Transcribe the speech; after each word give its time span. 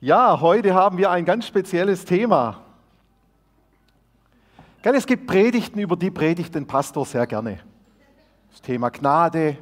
Ja, 0.00 0.42
heute 0.42 0.74
haben 0.74 0.98
wir 0.98 1.10
ein 1.10 1.24
ganz 1.24 1.46
spezielles 1.46 2.04
Thema. 2.04 2.60
Es 4.82 5.06
gibt 5.06 5.26
Predigten, 5.26 5.78
über 5.78 5.96
die 5.96 6.10
predigt 6.10 6.54
den 6.54 6.66
Pastor 6.66 7.06
sehr 7.06 7.26
gerne. 7.26 7.60
Das 8.50 8.60
Thema 8.60 8.90
Gnade 8.90 9.56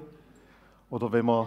oder 0.91 1.13
wenn 1.13 1.25
man 1.25 1.47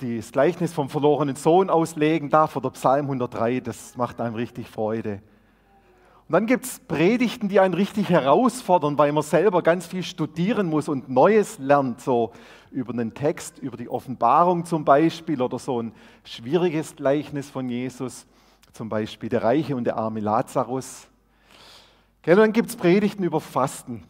das 0.00 0.32
Gleichnis 0.32 0.72
vom 0.72 0.88
verlorenen 0.88 1.36
Sohn 1.36 1.68
auslegen 1.68 2.30
darf 2.30 2.56
oder 2.56 2.70
Psalm 2.70 3.04
103, 3.04 3.60
das 3.60 3.98
macht 3.98 4.18
einem 4.18 4.34
richtig 4.34 4.70
Freude. 4.70 5.20
Und 6.28 6.32
dann 6.32 6.46
gibt 6.46 6.64
es 6.64 6.80
Predigten, 6.80 7.48
die 7.48 7.60
einen 7.60 7.74
richtig 7.74 8.08
herausfordern, 8.08 8.98
weil 8.98 9.12
man 9.12 9.22
selber 9.22 9.62
ganz 9.62 9.86
viel 9.86 10.02
studieren 10.02 10.66
muss 10.66 10.88
und 10.88 11.08
Neues 11.08 11.58
lernt, 11.60 12.00
so 12.00 12.32
über 12.72 12.92
einen 12.92 13.14
Text, 13.14 13.60
über 13.60 13.76
die 13.76 13.88
Offenbarung 13.88 14.64
zum 14.64 14.84
Beispiel 14.84 15.40
oder 15.40 15.60
so 15.60 15.80
ein 15.80 15.92
schwieriges 16.24 16.96
Gleichnis 16.96 17.48
von 17.48 17.68
Jesus, 17.68 18.26
zum 18.72 18.88
Beispiel 18.88 19.28
der 19.28 19.44
Reiche 19.44 19.76
und 19.76 19.84
der 19.84 19.96
arme 19.96 20.18
Lazarus. 20.18 21.06
Und 22.26 22.36
dann 22.36 22.52
gibt 22.52 22.70
es 22.70 22.76
Predigten 22.76 23.22
über 23.22 23.40
Fasten. 23.40 24.02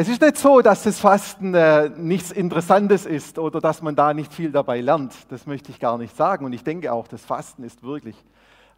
Es 0.00 0.08
ist 0.08 0.22
nicht 0.22 0.38
so, 0.38 0.62
dass 0.62 0.84
das 0.84 0.98
Fasten 0.98 1.52
äh, 1.52 1.90
nichts 1.90 2.30
Interessantes 2.30 3.04
ist 3.04 3.38
oder 3.38 3.60
dass 3.60 3.82
man 3.82 3.94
da 3.94 4.14
nicht 4.14 4.32
viel 4.32 4.50
dabei 4.50 4.80
lernt. 4.80 5.12
Das 5.28 5.46
möchte 5.46 5.70
ich 5.70 5.78
gar 5.78 5.98
nicht 5.98 6.16
sagen. 6.16 6.46
Und 6.46 6.54
ich 6.54 6.64
denke 6.64 6.90
auch, 6.90 7.06
das 7.06 7.22
Fasten 7.22 7.64
ist 7.64 7.82
wirklich 7.82 8.16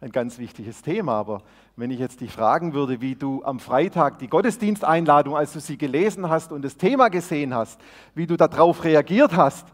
ein 0.01 0.11
ganz 0.11 0.37
wichtiges 0.37 0.81
Thema. 0.81 1.13
Aber 1.13 1.41
wenn 1.77 1.91
ich 1.91 1.99
jetzt 1.99 2.19
dich 2.19 2.29
fragen 2.29 2.73
würde, 2.73 2.99
wie 2.99 3.15
du 3.15 3.41
am 3.45 3.61
Freitag 3.61 4.19
die 4.19 4.27
Gottesdiensteinladung, 4.27 5.33
als 5.33 5.53
du 5.53 5.61
sie 5.61 5.77
gelesen 5.77 6.27
hast 6.27 6.51
und 6.51 6.61
das 6.61 6.75
Thema 6.75 7.07
gesehen 7.07 7.53
hast, 7.55 7.79
wie 8.13 8.27
du 8.27 8.35
darauf 8.35 8.83
reagiert 8.83 9.33
hast, 9.33 9.65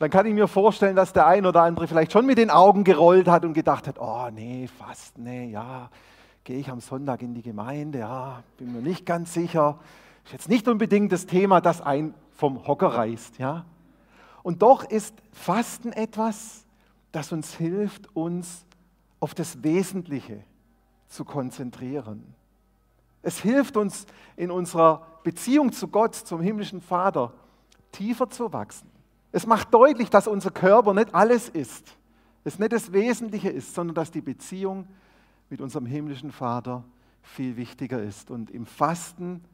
dann 0.00 0.10
kann 0.10 0.26
ich 0.26 0.34
mir 0.34 0.48
vorstellen, 0.48 0.96
dass 0.96 1.12
der 1.12 1.28
ein 1.28 1.46
oder 1.46 1.62
andere 1.62 1.86
vielleicht 1.86 2.10
schon 2.10 2.26
mit 2.26 2.38
den 2.38 2.50
Augen 2.50 2.82
gerollt 2.82 3.28
hat 3.28 3.44
und 3.44 3.52
gedacht 3.52 3.86
hat, 3.86 4.00
oh 4.00 4.26
nee, 4.34 4.68
Fasten, 4.76 5.22
nee, 5.22 5.50
ja, 5.52 5.88
gehe 6.42 6.58
ich 6.58 6.68
am 6.68 6.80
Sonntag 6.80 7.22
in 7.22 7.32
die 7.32 7.42
Gemeinde, 7.42 8.00
ja, 8.00 8.42
bin 8.58 8.72
mir 8.72 8.82
nicht 8.82 9.06
ganz 9.06 9.34
sicher 9.34 9.78
ist 10.26 10.32
jetzt 10.32 10.48
nicht 10.48 10.66
unbedingt 10.66 11.12
das 11.12 11.26
Thema, 11.26 11.60
das 11.60 11.80
einen 11.80 12.12
vom 12.32 12.66
Hocker 12.66 12.88
reißt. 12.88 13.38
Ja? 13.38 13.64
Und 14.42 14.62
doch 14.62 14.84
ist 14.84 15.14
Fasten 15.32 15.92
etwas, 15.92 16.66
das 17.12 17.32
uns 17.32 17.54
hilft, 17.54 18.14
uns 18.14 18.66
auf 19.20 19.34
das 19.34 19.62
Wesentliche 19.62 20.42
zu 21.08 21.24
konzentrieren. 21.24 22.34
Es 23.22 23.40
hilft 23.40 23.76
uns 23.76 24.06
in 24.36 24.50
unserer 24.50 25.06
Beziehung 25.22 25.72
zu 25.72 25.88
Gott, 25.88 26.14
zum 26.14 26.40
himmlischen 26.40 26.80
Vater, 26.80 27.32
tiefer 27.92 28.28
zu 28.28 28.52
wachsen. 28.52 28.90
Es 29.32 29.46
macht 29.46 29.72
deutlich, 29.72 30.10
dass 30.10 30.26
unser 30.26 30.50
Körper 30.50 30.92
nicht 30.92 31.14
alles 31.14 31.48
ist, 31.48 31.96
es 32.44 32.58
nicht 32.58 32.72
das 32.72 32.92
Wesentliche 32.92 33.48
ist, 33.48 33.74
sondern 33.74 33.94
dass 33.94 34.10
die 34.10 34.20
Beziehung 34.20 34.86
mit 35.50 35.60
unserem 35.60 35.86
himmlischen 35.86 36.32
Vater 36.32 36.84
viel 37.22 37.56
wichtiger 37.56 38.02
ist. 38.02 38.30
Und 38.30 38.50
im 38.50 38.66
Fasten 38.66 39.44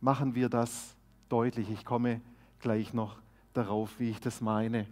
machen 0.00 0.34
wir 0.34 0.48
das 0.48 0.94
deutlich. 1.28 1.70
Ich 1.70 1.84
komme 1.84 2.20
gleich 2.60 2.94
noch 2.94 3.16
darauf, 3.54 3.98
wie 3.98 4.10
ich 4.10 4.20
das 4.20 4.40
meine. 4.40 4.86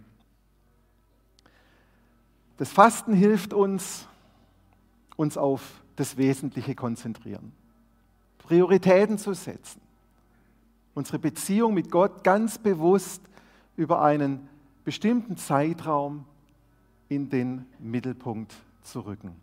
Das 2.57 2.71
Fasten 2.71 3.13
hilft 3.13 3.53
uns, 3.53 4.07
uns 5.15 5.37
auf 5.37 5.81
das 5.95 6.17
Wesentliche 6.17 6.75
konzentrieren, 6.75 7.51
Prioritäten 8.39 9.17
zu 9.17 9.33
setzen, 9.33 9.81
unsere 10.93 11.19
Beziehung 11.19 11.73
mit 11.73 11.91
Gott 11.91 12.23
ganz 12.23 12.57
bewusst 12.57 13.21
über 13.77 14.01
einen 14.01 14.47
bestimmten 14.83 15.37
Zeitraum 15.37 16.25
in 17.07 17.29
den 17.29 17.65
Mittelpunkt 17.79 18.53
zu 18.83 19.01
rücken. 19.01 19.35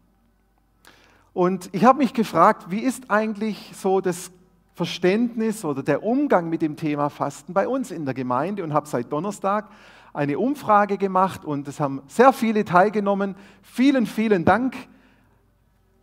Und 1.32 1.68
ich 1.72 1.84
habe 1.84 1.98
mich 1.98 2.14
gefragt, 2.14 2.70
wie 2.70 2.80
ist 2.80 3.10
eigentlich 3.10 3.72
so 3.74 4.00
das 4.00 4.30
Verständnis 4.76 5.64
oder 5.64 5.82
der 5.82 6.02
Umgang 6.02 6.50
mit 6.50 6.60
dem 6.60 6.76
Thema 6.76 7.08
Fasten 7.08 7.54
bei 7.54 7.66
uns 7.66 7.90
in 7.90 8.04
der 8.04 8.12
Gemeinde 8.12 8.62
und 8.62 8.74
habe 8.74 8.86
seit 8.86 9.10
Donnerstag 9.10 9.70
eine 10.12 10.38
Umfrage 10.38 10.98
gemacht 10.98 11.46
und 11.46 11.66
es 11.66 11.80
haben 11.80 12.02
sehr 12.08 12.34
viele 12.34 12.62
teilgenommen. 12.66 13.36
Vielen, 13.62 14.04
vielen 14.04 14.44
Dank. 14.44 14.76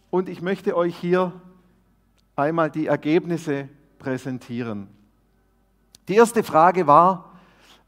Und 0.10 0.28
ich 0.28 0.42
möchte 0.42 0.76
euch 0.76 0.98
hier 0.98 1.34
einmal 2.36 2.72
die 2.72 2.88
Ergebnisse 2.88 3.70
präsentieren. 4.00 4.88
Die 6.08 6.16
erste 6.16 6.42
Frage 6.42 6.88
war, 6.88 7.33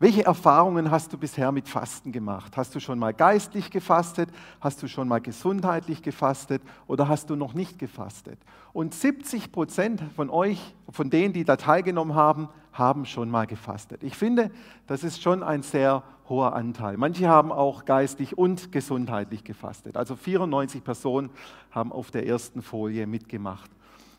welche 0.06 0.24
Erfahrungen 0.24 0.92
hast 0.92 1.12
du 1.14 1.18
bisher 1.18 1.52
mit 1.52 1.68
Fasten 1.68 2.12
gemacht? 2.12 2.56
Hast 2.58 2.76
du 2.76 2.80
schon 2.80 3.00
mal 3.00 3.12
geistlich 3.12 3.72
gefastet? 3.72 4.30
Hast 4.62 4.84
du 4.84 4.88
schon 4.88 5.08
mal 5.08 5.20
gesundheitlich 5.20 6.04
gefastet? 6.04 6.62
Oder 6.86 7.08
hast 7.08 7.32
du 7.32 7.36
noch 7.36 7.56
nicht 7.56 7.80
gefastet? 7.80 8.38
Und 8.72 8.94
70 8.94 9.52
Prozent 9.52 10.04
von 10.16 10.30
euch, 10.30 10.76
von 10.92 11.10
denen, 11.10 11.34
die 11.34 11.44
da 11.44 11.56
teilgenommen 11.56 12.14
haben, 12.14 12.50
haben 12.72 13.08
schon 13.08 13.32
mal 13.32 13.48
gefastet. 13.48 14.04
Ich 14.04 14.16
finde, 14.16 14.52
das 14.86 15.04
ist 15.04 15.24
schon 15.24 15.42
ein 15.42 15.64
sehr 15.64 16.04
hoher 16.30 16.54
Anteil. 16.54 16.98
Manche 16.98 17.28
haben 17.28 17.52
auch 17.52 17.84
geistig 17.86 18.38
und 18.38 18.72
gesundheitlich 18.72 19.44
gefastet. 19.44 19.98
Also 19.98 20.16
94 20.16 20.84
Personen 20.84 21.32
haben 21.72 21.92
auf 21.92 22.12
der 22.12 22.28
ersten 22.28 22.62
Folie 22.62 23.08
mitgemacht. 23.08 23.72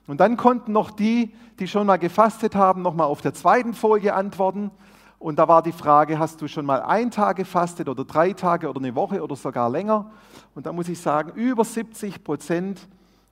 Und 0.09 0.19
dann 0.19 0.37
konnten 0.37 0.73
noch 0.73 0.91
die, 0.91 1.33
die 1.61 1.69
schon 1.69 1.87
mal 1.87 1.99
gefastet 1.99 2.57
haben, 2.57 2.83
noch 2.83 2.95
mal 2.95 3.05
auf 3.05 3.23
der 3.23 3.35
zweiten 3.35 3.73
Folie 3.73 4.15
antworten. 4.15 4.73
Und 5.19 5.39
da 5.39 5.49
war 5.49 5.63
die 5.63 5.73
Frage, 5.73 6.19
hast 6.19 6.43
du 6.43 6.49
schon 6.49 6.67
mal 6.67 6.83
ein 6.83 7.11
Tag 7.11 7.37
gefastet 7.37 7.89
oder 7.89 8.05
drei 8.05 8.33
Tage 8.33 8.69
oder 8.69 8.79
eine 8.79 8.95
Woche 8.95 9.23
oder 9.23 9.35
sogar 9.35 9.71
länger? 9.71 10.11
Und 10.55 10.67
da 10.67 10.73
muss 10.73 10.89
ich 10.89 11.01
sagen, 11.01 11.33
über 11.35 11.65
70 11.65 12.23
Prozent 12.23 12.87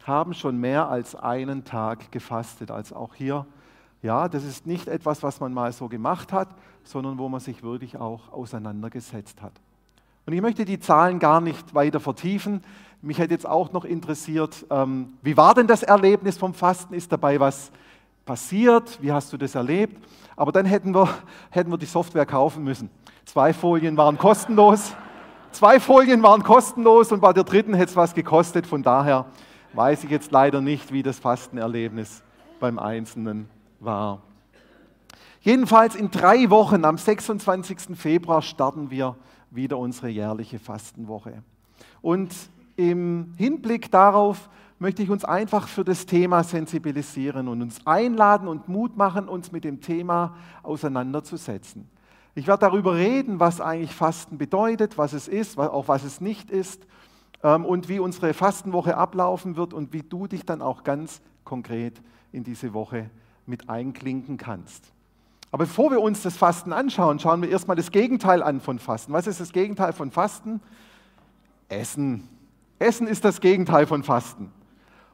haben 0.06 0.34
schon 0.34 0.58
mehr 0.58 0.88
als 0.88 1.14
einen 1.14 1.64
Tag 1.64 2.10
gefastet. 2.10 2.70
Also 2.70 2.96
auch 2.96 3.14
hier, 3.14 3.46
ja, 4.02 4.28
das 4.28 4.44
ist 4.44 4.66
nicht 4.66 4.88
etwas, 4.88 5.22
was 5.22 5.40
man 5.40 5.52
mal 5.52 5.72
so 5.72 5.88
gemacht 5.88 6.32
hat, 6.32 6.48
sondern 6.84 7.18
wo 7.18 7.28
man 7.28 7.40
sich 7.40 7.62
wirklich 7.62 7.98
auch 7.98 8.32
auseinandergesetzt 8.32 9.42
hat. 9.42 9.52
Und 10.26 10.32
ich 10.32 10.40
möchte 10.40 10.64
die 10.64 10.80
Zahlen 10.80 11.18
gar 11.18 11.40
nicht 11.40 11.74
weiter 11.74 12.00
vertiefen. 12.00 12.62
Mich 13.02 13.18
hätte 13.18 13.34
jetzt 13.34 13.46
auch 13.46 13.72
noch 13.72 13.84
interessiert, 13.84 14.64
ähm, 14.70 15.14
wie 15.20 15.36
war 15.36 15.54
denn 15.54 15.66
das 15.66 15.82
Erlebnis 15.82 16.38
vom 16.38 16.54
Fasten? 16.54 16.94
Ist 16.94 17.12
dabei 17.12 17.38
was 17.40 17.70
passiert? 18.24 18.98
Wie 19.02 19.12
hast 19.12 19.32
du 19.32 19.36
das 19.36 19.54
erlebt? 19.54 20.02
Aber 20.36 20.52
dann 20.52 20.66
hätten 20.66 20.94
wir, 20.94 21.08
hätten 21.50 21.70
wir 21.70 21.78
die 21.78 21.86
Software 21.86 22.26
kaufen 22.26 22.64
müssen. 22.64 22.90
Zwei 23.24 23.52
Folien 23.52 23.96
waren 23.96 24.18
kostenlos. 24.18 24.94
Zwei 25.52 25.78
Folien 25.78 26.22
waren 26.22 26.42
kostenlos 26.42 27.12
und 27.12 27.20
bei 27.20 27.32
der 27.32 27.44
dritten 27.44 27.74
hätte 27.74 27.90
es 27.90 27.96
was 27.96 28.14
gekostet. 28.14 28.66
Von 28.66 28.82
daher 28.82 29.26
weiß 29.72 30.04
ich 30.04 30.10
jetzt 30.10 30.32
leider 30.32 30.60
nicht, 30.60 30.92
wie 30.92 31.02
das 31.02 31.18
Fastenerlebnis 31.18 32.22
beim 32.58 32.78
Einzelnen 32.78 33.48
war. 33.80 34.22
Jedenfalls 35.40 35.94
in 35.94 36.10
drei 36.10 36.48
Wochen, 36.50 36.84
am 36.84 36.96
26. 36.96 37.96
Februar, 37.96 38.40
starten 38.40 38.90
wir 38.90 39.14
wieder 39.50 39.78
unsere 39.78 40.08
jährliche 40.08 40.58
Fastenwoche. 40.58 41.42
Und 42.00 42.34
im 42.76 43.34
Hinblick 43.36 43.90
darauf 43.90 44.48
möchte 44.84 45.02
ich 45.02 45.08
uns 45.08 45.24
einfach 45.24 45.66
für 45.66 45.82
das 45.82 46.04
Thema 46.04 46.44
sensibilisieren 46.44 47.48
und 47.48 47.62
uns 47.62 47.86
einladen 47.86 48.46
und 48.46 48.68
Mut 48.68 48.98
machen, 48.98 49.30
uns 49.30 49.50
mit 49.50 49.64
dem 49.64 49.80
Thema 49.80 50.36
auseinanderzusetzen. 50.62 51.88
Ich 52.34 52.46
werde 52.46 52.66
darüber 52.66 52.94
reden, 52.94 53.40
was 53.40 53.62
eigentlich 53.62 53.94
Fasten 53.94 54.36
bedeutet, 54.36 54.98
was 54.98 55.14
es 55.14 55.26
ist, 55.26 55.58
auch 55.58 55.88
was 55.88 56.04
es 56.04 56.20
nicht 56.20 56.50
ist 56.50 56.86
ähm, 57.42 57.64
und 57.64 57.88
wie 57.88 57.98
unsere 57.98 58.34
Fastenwoche 58.34 58.98
ablaufen 58.98 59.56
wird 59.56 59.72
und 59.72 59.94
wie 59.94 60.02
du 60.02 60.26
dich 60.26 60.44
dann 60.44 60.60
auch 60.60 60.84
ganz 60.84 61.22
konkret 61.44 62.02
in 62.30 62.44
diese 62.44 62.74
Woche 62.74 63.08
mit 63.46 63.70
einklinken 63.70 64.36
kannst. 64.36 64.92
Aber 65.50 65.64
bevor 65.64 65.92
wir 65.92 66.02
uns 66.02 66.20
das 66.20 66.36
Fasten 66.36 66.74
anschauen, 66.74 67.18
schauen 67.20 67.40
wir 67.40 67.48
erstmal 67.48 67.78
das 67.78 67.90
Gegenteil 67.90 68.42
an 68.42 68.60
von 68.60 68.78
Fasten. 68.78 69.14
Was 69.14 69.28
ist 69.28 69.40
das 69.40 69.54
Gegenteil 69.54 69.94
von 69.94 70.10
Fasten? 70.10 70.60
Essen. 71.70 72.28
Essen 72.78 73.06
ist 73.06 73.24
das 73.24 73.40
Gegenteil 73.40 73.86
von 73.86 74.02
Fasten. 74.02 74.52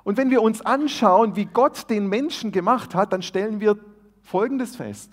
Und 0.04 0.16
wenn 0.16 0.30
wir 0.30 0.42
uns 0.42 0.62
anschauen, 0.62 1.36
wie 1.36 1.44
Gott 1.44 1.90
den 1.90 2.08
Menschen 2.08 2.52
gemacht 2.52 2.94
hat, 2.94 3.12
dann 3.12 3.22
stellen 3.22 3.60
wir 3.60 3.78
Folgendes 4.22 4.76
fest. 4.76 5.12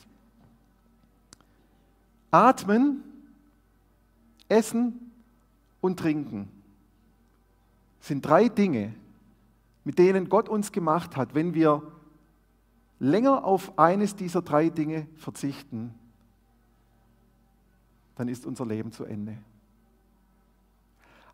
Atmen, 2.31 3.04
Essen 4.50 5.12
und 5.81 6.00
Trinken 6.00 6.50
sind 8.00 8.25
drei 8.25 8.48
Dinge, 8.48 8.94
mit 9.84 10.00
denen 10.00 10.30
Gott 10.30 10.50
uns 10.50 10.72
gemacht 10.72 11.18
hat. 11.18 11.36
Wenn 11.36 11.54
wir 11.54 11.81
länger 13.00 13.44
auf 13.44 13.78
eines 13.78 14.16
dieser 14.16 14.42
drei 14.42 14.69
Dinge 14.69 15.07
verzichten, 15.18 15.94
dann 18.16 18.28
ist 18.28 18.45
unser 18.45 18.66
Leben 18.66 18.92
zu 18.92 19.04
Ende. 19.06 19.38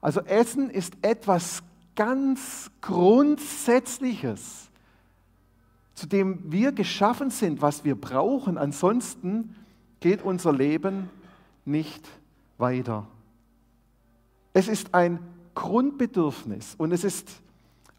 Also 0.02 0.20
Essen 0.22 0.70
ist 0.70 0.96
etwas 1.02 1.64
ganz 1.95 2.72
Grundsätzliches, 2.81 4.69
zu 5.94 6.07
dem 6.07 6.51
wir 6.51 6.72
geschaffen 6.72 7.30
sind, 7.30 7.62
was 7.62 7.84
wir 7.84 7.95
brauchen. 7.95 8.57
Ansonsten 8.57 9.56
geht 10.00 10.24
unser 10.24 10.51
Leben 10.51 11.10
nicht 11.66 12.07
weiter. 12.57 13.07
Es 14.54 14.68
ist 14.68 14.94
ein 14.94 15.19
Grundbedürfnis 15.56 16.75
und 16.78 16.92
es 16.92 17.04
ist 17.04 17.30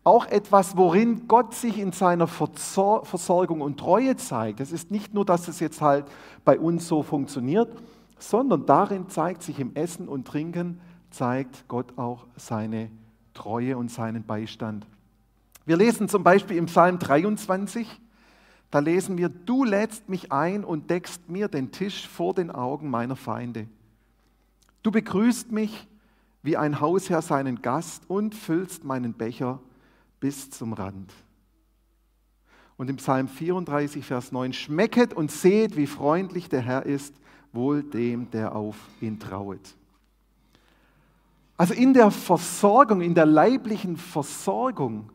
auch 0.02 0.26
etwas, 0.26 0.76
worin 0.76 1.28
Gott 1.28 1.54
sich 1.54 1.78
in 1.78 1.92
seiner 1.92 2.26
Versorgung 2.26 3.62
und 3.62 3.80
Treue 3.80 4.16
zeigt. 4.16 4.60
Es 4.60 4.70
ist 4.70 4.90
nicht 4.90 5.14
nur, 5.14 5.24
dass 5.24 5.48
es 5.48 5.60
jetzt 5.60 5.80
halt 5.80 6.04
bei 6.44 6.58
uns 6.58 6.86
so 6.86 7.02
funktioniert, 7.02 7.74
sondern 8.18 8.66
darin 8.66 9.08
zeigt 9.08 9.42
sich 9.42 9.58
im 9.60 9.74
Essen 9.74 10.08
und 10.08 10.26
Trinken, 10.26 10.80
zeigt 11.10 11.66
Gott 11.68 11.96
auch 11.96 12.26
seine 12.36 12.88
Treue 12.88 13.03
und 13.42 13.90
seinen 13.90 14.24
Beistand. 14.24 14.86
Wir 15.66 15.76
lesen 15.76 16.08
zum 16.08 16.22
Beispiel 16.22 16.56
im 16.56 16.66
Psalm 16.66 16.98
23, 16.98 17.88
da 18.70 18.80
lesen 18.80 19.16
wir, 19.18 19.28
du 19.28 19.64
lädst 19.64 20.08
mich 20.08 20.32
ein 20.32 20.64
und 20.64 20.90
deckst 20.90 21.28
mir 21.28 21.48
den 21.48 21.70
Tisch 21.70 22.08
vor 22.08 22.34
den 22.34 22.50
Augen 22.50 22.90
meiner 22.90 23.16
Feinde. 23.16 23.68
Du 24.82 24.90
begrüßt 24.90 25.52
mich 25.52 25.86
wie 26.42 26.56
ein 26.56 26.80
Hausherr 26.80 27.22
seinen 27.22 27.62
Gast 27.62 28.08
und 28.08 28.34
füllst 28.34 28.84
meinen 28.84 29.14
Becher 29.14 29.60
bis 30.20 30.50
zum 30.50 30.72
Rand. 30.72 31.12
Und 32.76 32.90
im 32.90 32.96
Psalm 32.96 33.28
34, 33.28 34.04
Vers 34.04 34.32
9, 34.32 34.52
schmecket 34.52 35.14
und 35.14 35.30
seht, 35.30 35.76
wie 35.76 35.86
freundlich 35.86 36.48
der 36.48 36.60
Herr 36.60 36.84
ist, 36.84 37.14
wohl 37.52 37.82
dem, 37.82 38.30
der 38.30 38.54
auf 38.54 38.76
ihn 39.00 39.20
trauet. 39.20 39.76
Also 41.56 41.74
in 41.74 41.94
der 41.94 42.10
Versorgung, 42.10 43.00
in 43.00 43.14
der 43.14 43.26
leiblichen 43.26 43.96
Versorgung 43.96 45.10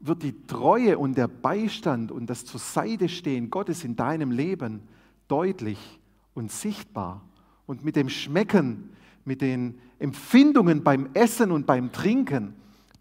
wird 0.00 0.22
die 0.22 0.46
Treue 0.46 0.98
und 0.98 1.16
der 1.16 1.28
Beistand 1.28 2.10
und 2.10 2.26
das 2.28 2.44
zur 2.44 2.58
Seite 2.58 3.08
stehen 3.08 3.50
Gottes 3.50 3.84
in 3.84 3.94
deinem 3.94 4.30
Leben 4.30 4.88
deutlich 5.28 6.00
und 6.34 6.50
sichtbar. 6.50 7.22
Und 7.66 7.84
mit 7.84 7.94
dem 7.94 8.08
Schmecken, 8.08 8.90
mit 9.24 9.40
den 9.40 9.78
Empfindungen 9.98 10.82
beim 10.82 11.10
Essen 11.14 11.52
und 11.52 11.66
beim 11.66 11.92
Trinken 11.92 12.54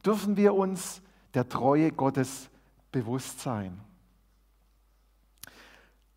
dürfen 0.06 0.38
wir 0.38 0.54
uns 0.54 1.02
der 1.34 1.48
Treue 1.50 1.92
Gottes 1.92 2.50
bewusst 2.92 3.40
sein. 3.40 3.80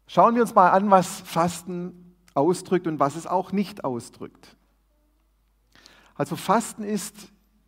Schauen 0.06 0.34
wir 0.34 0.42
uns 0.42 0.54
mal 0.54 0.70
an, 0.70 0.90
was 0.90 1.20
Fasten 1.20 2.14
ausdrückt 2.34 2.86
und 2.86 2.98
was 2.98 3.16
es 3.16 3.26
auch 3.26 3.52
nicht 3.52 3.84
ausdrückt. 3.84 4.56
Also 6.14 6.36
Fasten 6.36 6.84
ist 6.84 7.14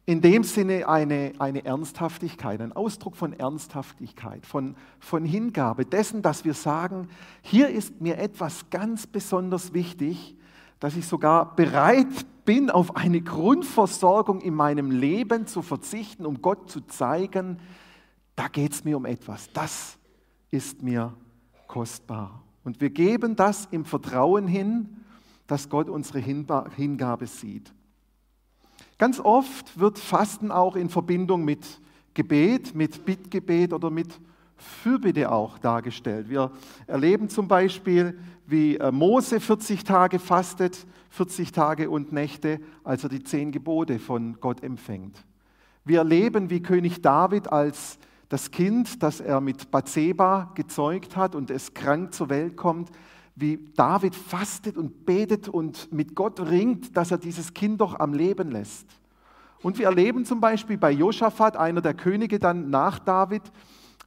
in 0.07 0.21
dem 0.21 0.45
Sinne 0.45 0.89
eine, 0.89 1.33
eine 1.39 1.65
Ernsthaftigkeit, 1.65 2.61
ein 2.61 2.73
Ausdruck 2.73 3.17
von 3.17 3.33
Ernsthaftigkeit, 3.33 4.47
von, 4.47 4.77
von 5.01 5.25
Hingabe, 5.25 5.85
dessen, 5.85 6.23
dass 6.23 6.45
wir 6.45 6.55
sagen, 6.55 7.09
hier 7.43 7.69
ist 7.69 8.01
mir 8.01 8.19
etwas 8.19 8.71
ganz 8.71 9.09
besonders 9.09 9.75
wichtig, 9.75 10.37
dass 10.79 10.97
ich 10.97 11.07
sogar 11.07 11.57
bereit 11.57 12.07
bin, 12.45 12.71
auf 12.71 12.95
eine 12.95 13.21
Grundversorgung 13.21 14.41
in 14.41 14.55
meinem 14.55 14.93
Leben 14.93 15.49
zu 15.49 15.63
verzichten, 15.63 16.25
um 16.25 16.41
Gott 16.41 16.71
zu 16.71 16.83
zeigen, 16.83 17.59
da 18.37 18.47
geht 18.47 18.73
es 18.73 18.85
mir 18.85 18.97
um 18.97 19.07
etwas, 19.07 19.51
das 19.53 19.99
ist 20.51 20.83
mir 20.83 21.15
kostbar. 21.67 22.43
Und 22.63 22.81
wir 22.81 22.91
geben 22.91 23.35
das 23.35 23.67
im 23.73 23.85
Vertrauen 23.85 24.47
hin, 24.47 25.01
dass 25.49 25.69
Gott 25.69 25.89
unsere 25.89 26.21
Hingabe 26.21 27.27
sieht. 27.27 27.73
Ganz 28.99 29.21
oft 29.21 29.79
wird 29.79 29.99
Fasten 29.99 30.51
auch 30.51 30.75
in 30.75 30.89
Verbindung 30.89 31.45
mit 31.45 31.81
Gebet, 32.15 32.75
mit 32.75 33.05
Bittgebet 33.05 33.75
oder 33.75 33.91
mit 33.91 34.09
Fürbitte 34.57 35.31
auch 35.31 35.59
dargestellt. 35.59 36.31
Wir 36.31 36.51
erleben 36.87 37.29
zum 37.29 37.47
Beispiel, 37.47 38.19
wie 38.47 38.77
äh, 38.77 38.91
Mose 38.91 39.39
40 39.39 39.85
Tage 39.85 40.19
fastet, 40.19 40.87
40 41.11 41.53
Tage 41.53 41.91
und 41.91 42.13
Nächte, 42.13 42.61
als 42.85 43.03
er 43.03 43.11
die 43.11 43.23
zehn 43.23 43.53
Gebote 43.53 43.99
von 43.99 44.39
Gott 44.41 44.63
empfängt. 44.63 45.25
Wir 45.85 45.99
erleben, 45.99 46.49
wie 46.49 46.63
König 46.63 47.03
David 47.03 47.53
als 47.53 47.99
das 48.31 48.51
Kind, 48.51 49.03
das 49.03 49.21
er 49.21 49.41
mit 49.41 49.71
Bathseba 49.71 50.53
gezeugt 50.55 51.17
hat 51.17 51.35
und 51.35 51.51
es 51.51 51.75
krank 51.75 52.15
zur 52.15 52.31
Welt 52.31 52.57
kommt, 52.57 52.91
wie 53.37 53.59
David 53.77 54.15
fastet 54.15 54.79
und 54.79 55.05
betet 55.05 55.49
und 55.49 55.93
mit 55.93 56.15
Gott 56.15 56.41
ringt, 56.41 56.97
dass 56.97 57.11
er 57.11 57.19
dieses 57.19 57.53
Kind 57.53 57.81
doch 57.83 58.01
am 58.01 58.15
Leben 58.15 58.51
lässt. 58.51 58.87
Und 59.63 59.79
wir 59.79 59.87
erleben 59.87 60.25
zum 60.25 60.41
Beispiel 60.41 60.79
bei 60.79 60.91
Josaphat, 60.91 61.57
einer 61.57 61.83
der 61.83 61.95
Könige 61.95 62.39
dann 62.39 62.71
nach 62.71 62.99
David, 62.99 63.43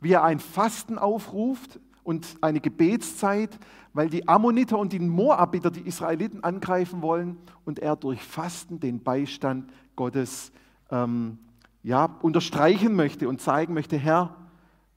wie 0.01 0.13
er 0.13 0.23
ein 0.23 0.39
Fasten 0.39 0.97
aufruft 0.97 1.79
und 2.03 2.37
eine 2.41 2.59
Gebetszeit, 2.59 3.59
weil 3.93 4.09
die 4.09 4.27
Ammoniter 4.27 4.79
und 4.79 4.93
die 4.93 4.99
Moabiter 4.99 5.69
die 5.69 5.81
Israeliten 5.81 6.43
angreifen 6.43 7.01
wollen 7.01 7.37
und 7.65 7.79
er 7.79 7.95
durch 7.95 8.23
Fasten 8.23 8.79
den 8.79 9.03
Beistand 9.03 9.71
Gottes 9.95 10.51
ähm, 10.89 11.37
ja, 11.83 12.05
unterstreichen 12.21 12.95
möchte 12.95 13.29
und 13.29 13.41
zeigen 13.41 13.73
möchte, 13.73 13.97
Herr, 13.97 14.35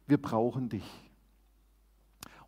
wir 0.07 0.21
brauchen 0.21 0.69
dich. 0.69 1.02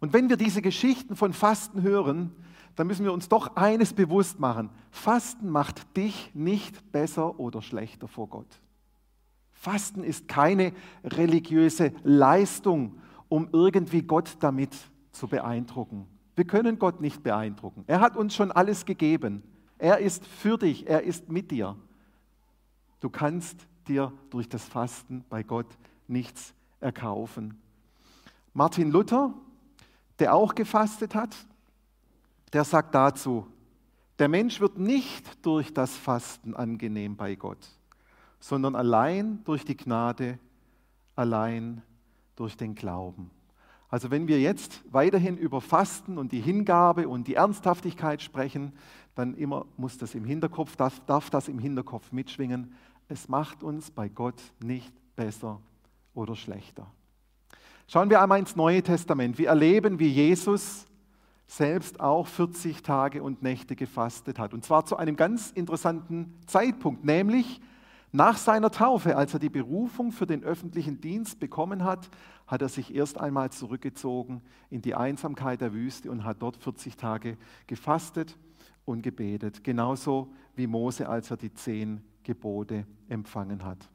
Und 0.04 0.12
wenn 0.12 0.28
wir 0.28 0.36
diese 0.36 0.60
Geschichten 0.60 1.16
von 1.16 1.32
Fasten 1.32 1.80
hören, 1.80 2.30
dann 2.76 2.86
müssen 2.86 3.06
wir 3.06 3.12
uns 3.14 3.30
doch 3.30 3.56
eines 3.56 3.94
bewusst 3.94 4.38
machen. 4.38 4.68
Fasten 4.90 5.48
macht 5.48 5.96
dich 5.96 6.30
nicht 6.34 6.92
besser 6.92 7.40
oder 7.40 7.62
schlechter 7.62 8.06
vor 8.06 8.28
Gott. 8.28 8.60
Fasten 9.54 10.04
ist 10.04 10.28
keine 10.28 10.74
religiöse 11.02 11.94
Leistung, 12.02 12.98
um 13.30 13.48
irgendwie 13.52 14.02
Gott 14.02 14.36
damit 14.40 14.76
zu 15.10 15.26
beeindrucken. 15.26 16.06
Wir 16.36 16.44
können 16.44 16.78
Gott 16.78 17.00
nicht 17.00 17.22
beeindrucken. 17.22 17.84
Er 17.86 18.00
hat 18.00 18.14
uns 18.14 18.34
schon 18.34 18.52
alles 18.52 18.84
gegeben. 18.84 19.42
Er 19.78 20.00
ist 20.00 20.26
für 20.26 20.58
dich, 20.58 20.86
er 20.86 21.04
ist 21.04 21.32
mit 21.32 21.50
dir. 21.50 21.76
Du 23.00 23.08
kannst 23.08 23.56
dir 23.88 24.12
durch 24.28 24.50
das 24.50 24.66
Fasten 24.66 25.24
bei 25.30 25.42
Gott 25.42 25.78
nichts 26.08 26.52
erkaufen. 26.80 27.58
Martin 28.52 28.90
Luther, 28.90 29.32
der 30.18 30.34
auch 30.34 30.54
gefastet 30.54 31.14
hat, 31.14 31.36
der 32.52 32.64
sagt 32.64 32.94
dazu, 32.94 33.46
der 34.18 34.28
Mensch 34.28 34.60
wird 34.60 34.78
nicht 34.78 35.44
durch 35.44 35.74
das 35.74 35.96
Fasten 35.96 36.54
angenehm 36.54 37.16
bei 37.16 37.34
Gott, 37.34 37.66
sondern 38.38 38.76
allein 38.76 39.42
durch 39.44 39.64
die 39.64 39.76
Gnade, 39.76 40.38
allein 41.16 41.82
durch 42.36 42.56
den 42.56 42.74
Glauben. 42.74 43.30
Also 43.88 44.10
wenn 44.10 44.26
wir 44.28 44.40
jetzt 44.40 44.82
weiterhin 44.90 45.36
über 45.36 45.60
Fasten 45.60 46.18
und 46.18 46.32
die 46.32 46.40
Hingabe 46.40 47.08
und 47.08 47.28
die 47.28 47.34
Ernsthaftigkeit 47.34 48.22
sprechen, 48.22 48.72
dann 49.14 49.34
immer 49.34 49.66
muss 49.76 49.98
das 49.98 50.14
im 50.14 50.24
Hinterkopf, 50.24 50.76
darf, 50.76 51.00
darf 51.06 51.30
das 51.30 51.48
im 51.48 51.58
Hinterkopf 51.58 52.10
mitschwingen. 52.10 52.74
Es 53.08 53.28
macht 53.28 53.62
uns 53.62 53.90
bei 53.90 54.08
Gott 54.08 54.40
nicht 54.60 54.92
besser 55.14 55.60
oder 56.12 56.34
schlechter. 56.34 56.86
Schauen 57.86 58.10
wir 58.10 58.22
einmal 58.22 58.38
ins 58.38 58.56
Neue 58.56 58.82
Testament. 58.82 59.38
Wir 59.38 59.48
erleben, 59.48 59.98
wie 59.98 60.08
Jesus 60.08 60.86
selbst 61.46 62.00
auch 62.00 62.26
40 62.26 62.82
Tage 62.82 63.22
und 63.22 63.42
Nächte 63.42 63.76
gefastet 63.76 64.38
hat. 64.38 64.54
Und 64.54 64.64
zwar 64.64 64.86
zu 64.86 64.96
einem 64.96 65.16
ganz 65.16 65.50
interessanten 65.50 66.34
Zeitpunkt, 66.46 67.04
nämlich 67.04 67.60
nach 68.10 68.38
seiner 68.38 68.70
Taufe, 68.70 69.16
als 69.16 69.34
er 69.34 69.40
die 69.40 69.50
Berufung 69.50 70.12
für 70.12 70.26
den 70.26 70.44
öffentlichen 70.44 71.00
Dienst 71.00 71.40
bekommen 71.40 71.84
hat, 71.84 72.08
hat 72.46 72.62
er 72.62 72.68
sich 72.68 72.94
erst 72.94 73.18
einmal 73.18 73.50
zurückgezogen 73.50 74.40
in 74.70 74.82
die 74.82 74.94
Einsamkeit 74.94 75.60
der 75.60 75.74
Wüste 75.74 76.10
und 76.10 76.24
hat 76.24 76.40
dort 76.40 76.56
40 76.56 76.96
Tage 76.96 77.36
gefastet 77.66 78.38
und 78.84 79.02
gebetet. 79.02 79.64
Genauso 79.64 80.32
wie 80.54 80.66
Mose, 80.66 81.08
als 81.08 81.30
er 81.30 81.36
die 81.36 81.52
zehn 81.52 82.02
Gebote 82.22 82.86
empfangen 83.08 83.64
hat. 83.64 83.90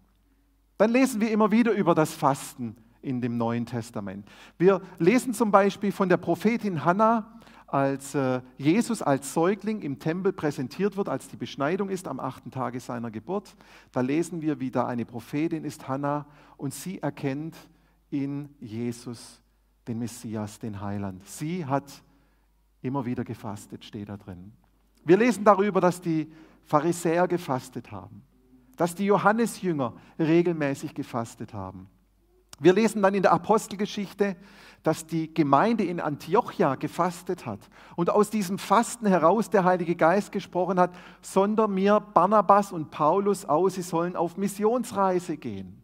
Dann 0.77 0.91
lesen 0.91 1.21
wir 1.21 1.31
immer 1.31 1.51
wieder 1.51 1.71
über 1.71 1.95
das 1.95 2.13
Fasten 2.13 2.75
in 3.01 3.21
dem 3.21 3.37
Neuen 3.37 3.65
Testament. 3.65 4.27
Wir 4.57 4.81
lesen 4.97 5.33
zum 5.33 5.51
Beispiel 5.51 5.91
von 5.91 6.09
der 6.09 6.17
Prophetin 6.17 6.83
Hannah, 6.85 7.39
als 7.67 8.15
äh, 8.15 8.41
Jesus 8.57 9.01
als 9.01 9.33
Säugling 9.33 9.81
im 9.81 9.99
Tempel 9.99 10.33
präsentiert 10.33 10.97
wird, 10.97 11.07
als 11.07 11.27
die 11.27 11.37
Beschneidung 11.37 11.89
ist 11.89 12.07
am 12.07 12.19
achten 12.19 12.51
Tage 12.51 12.79
seiner 12.79 13.11
Geburt. 13.11 13.55
Da 13.91 14.01
lesen 14.01 14.41
wir, 14.41 14.59
wie 14.59 14.71
da 14.71 14.87
eine 14.87 15.05
Prophetin 15.05 15.63
ist, 15.63 15.87
Hannah, 15.87 16.25
und 16.57 16.73
sie 16.73 16.99
erkennt 16.99 17.55
in 18.09 18.49
Jesus 18.59 19.41
den 19.87 19.99
Messias, 19.99 20.59
den 20.59 20.81
Heiland. 20.81 21.25
Sie 21.27 21.65
hat 21.65 22.03
immer 22.81 23.05
wieder 23.05 23.23
gefastet, 23.23 23.85
steht 23.85 24.09
da 24.09 24.17
drin. 24.17 24.51
Wir 25.05 25.17
lesen 25.17 25.43
darüber, 25.43 25.79
dass 25.79 26.01
die 26.01 26.31
Pharisäer 26.65 27.27
gefastet 27.27 27.91
haben, 27.91 28.23
dass 28.77 28.95
die 28.95 29.05
Johannesjünger 29.05 29.93
regelmäßig 30.17 30.93
gefastet 30.95 31.53
haben 31.53 31.87
wir 32.59 32.73
lesen 32.73 33.01
dann 33.01 33.13
in 33.13 33.23
der 33.23 33.31
Apostelgeschichte, 33.31 34.35
dass 34.83 35.05
die 35.05 35.33
Gemeinde 35.33 35.83
in 35.83 35.99
Antiochia 35.99 36.75
gefastet 36.75 37.45
hat 37.45 37.59
und 37.95 38.09
aus 38.09 38.29
diesem 38.29 38.57
Fasten 38.57 39.07
heraus 39.07 39.49
der 39.49 39.63
Heilige 39.63 39.95
Geist 39.95 40.31
gesprochen 40.31 40.79
hat, 40.79 40.91
sondern 41.21 41.73
mir 41.73 41.99
Barnabas 41.99 42.71
und 42.71 42.89
Paulus 42.91 43.45
aus, 43.45 43.75
sie 43.75 43.81
sollen 43.81 44.15
auf 44.15 44.37
Missionsreise 44.37 45.37
gehen. 45.37 45.79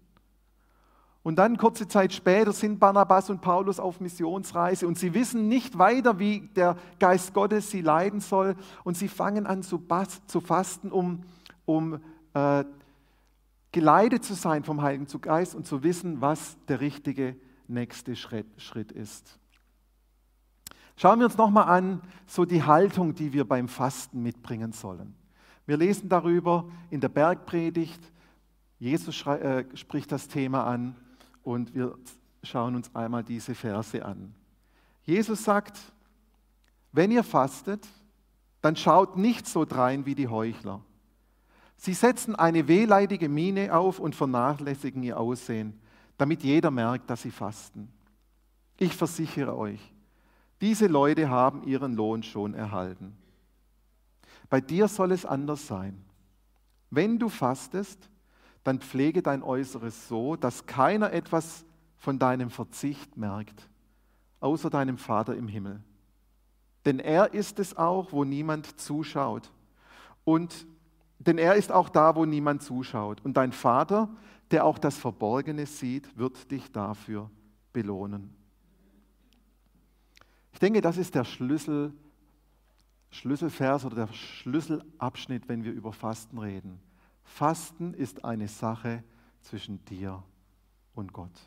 Und 1.25 1.37
dann 1.37 1.57
kurze 1.57 1.87
Zeit 1.87 2.13
später 2.13 2.53
sind 2.53 2.79
Barnabas 2.79 3.31
und 3.31 3.41
Paulus 3.41 3.79
auf 3.79 3.99
Missionsreise 3.99 4.87
und 4.87 4.99
sie 4.99 5.15
wissen 5.15 5.47
nicht 5.47 5.79
weiter, 5.79 6.19
wie 6.19 6.41
der 6.55 6.77
Geist 6.99 7.33
Gottes 7.33 7.71
sie 7.71 7.81
leiten 7.81 8.19
soll. 8.19 8.55
Und 8.83 8.95
sie 8.95 9.07
fangen 9.07 9.47
an 9.47 9.63
zu, 9.63 9.81
fasten, 10.39 10.91
um, 10.91 11.23
um 11.65 11.99
äh, 12.35 12.63
geleitet 13.75 14.23
zu 14.23 14.35
sein 14.35 14.63
vom 14.63 14.81
Heiligen 14.81 15.05
Geist 15.19 15.53
und 15.53 15.67
zu 15.67 15.83
wissen, 15.83 16.21
was 16.21 16.55
der 16.69 16.79
richtige 16.79 17.35
nächste 17.67 18.15
Schritt, 18.15 18.93
ist. 18.93 19.37
Schauen 20.95 21.19
wir 21.19 21.25
uns 21.25 21.35
nochmal 21.35 21.67
an, 21.67 22.01
so 22.25 22.45
die 22.45 22.63
Haltung, 22.63 23.15
die 23.15 23.33
wir 23.33 23.43
beim 23.43 23.67
Fasten 23.67 24.23
mitbringen 24.23 24.71
sollen. 24.71 25.13
Wir 25.65 25.75
lesen 25.75 26.07
darüber 26.07 26.71
in 26.89 27.01
der 27.01 27.09
Bergpredigt. 27.09 27.99
Jesus 28.79 29.25
äh, 29.25 29.65
spricht 29.73 30.09
das 30.09 30.29
Thema 30.29 30.63
an 30.63 30.95
und 31.43 31.75
wir 31.75 31.97
schauen 32.43 32.75
uns 32.77 32.95
einmal 32.95 33.25
diese 33.25 33.55
Verse 33.55 34.05
an. 34.05 34.33
Jesus 35.03 35.43
sagt, 35.43 35.77
wenn 36.93 37.11
ihr 37.11 37.25
fastet, 37.25 37.85
dann 38.61 38.77
schaut 38.77 39.17
nicht 39.17 39.47
so 39.47 39.65
drein 39.65 40.05
wie 40.05 40.15
die 40.15 40.29
Heuchler. 40.29 40.81
Sie 41.77 41.93
setzen 41.93 42.35
eine 42.35 42.67
wehleidige 42.67 43.29
Miene 43.29 43.75
auf 43.75 43.99
und 43.99 44.15
vernachlässigen 44.15 45.03
ihr 45.03 45.19
Aussehen, 45.19 45.79
damit 46.17 46.43
jeder 46.43 46.71
merkt, 46.71 47.09
dass 47.09 47.21
sie 47.21 47.31
fasten. 47.31 47.91
Ich 48.77 48.95
versichere 48.95 49.57
euch, 49.57 49.93
diese 50.61 50.87
Leute 50.87 51.29
haben 51.29 51.63
ihren 51.63 51.93
Lohn 51.93 52.23
schon 52.23 52.53
erhalten. 52.53 53.15
Bei 54.49 54.61
dir 54.61 54.87
soll 54.87 55.11
es 55.11 55.25
anders 55.25 55.67
sein. 55.67 56.03
Wenn 56.89 57.19
du 57.19 57.29
fastest, 57.29 58.09
dann 58.63 58.79
pflege 58.79 59.21
dein 59.21 59.43
Äußeres 59.43 60.07
so, 60.07 60.35
dass 60.35 60.65
keiner 60.65 61.11
etwas 61.11 61.65
von 61.97 62.19
deinem 62.19 62.49
Verzicht 62.49 63.17
merkt, 63.17 63.69
außer 64.39 64.69
deinem 64.69 64.97
Vater 64.97 65.35
im 65.35 65.47
Himmel. 65.47 65.81
Denn 66.85 66.99
er 66.99 67.33
ist 67.33 67.59
es 67.59 67.75
auch, 67.75 68.11
wo 68.11 68.23
niemand 68.23 68.79
zuschaut. 68.79 69.51
Und 70.23 70.67
denn 71.25 71.37
er 71.37 71.55
ist 71.55 71.71
auch 71.71 71.89
da, 71.89 72.15
wo 72.15 72.25
niemand 72.25 72.61
zuschaut. 72.61 73.23
Und 73.23 73.37
dein 73.37 73.51
Vater, 73.51 74.09
der 74.51 74.65
auch 74.65 74.77
das 74.77 74.97
Verborgene 74.97 75.65
sieht, 75.65 76.17
wird 76.17 76.51
dich 76.51 76.71
dafür 76.71 77.29
belohnen. 77.73 78.33
Ich 80.53 80.59
denke, 80.59 80.81
das 80.81 80.97
ist 80.97 81.15
der 81.15 81.25
Schlüssel, 81.25 81.93
Schlüsselvers 83.09 83.85
oder 83.85 84.07
der 84.07 84.13
Schlüsselabschnitt, 84.13 85.49
wenn 85.49 85.63
wir 85.63 85.73
über 85.73 85.91
Fasten 85.91 86.37
reden. 86.37 86.79
Fasten 87.23 87.93
ist 87.93 88.23
eine 88.23 88.47
Sache 88.47 89.03
zwischen 89.41 89.83
dir 89.85 90.23
und 90.93 91.11
Gott. 91.11 91.37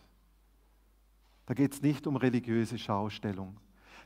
Da 1.46 1.54
geht 1.54 1.72
es 1.72 1.82
nicht 1.82 2.06
um 2.06 2.16
religiöse 2.16 2.78
Schaustellung. 2.78 3.56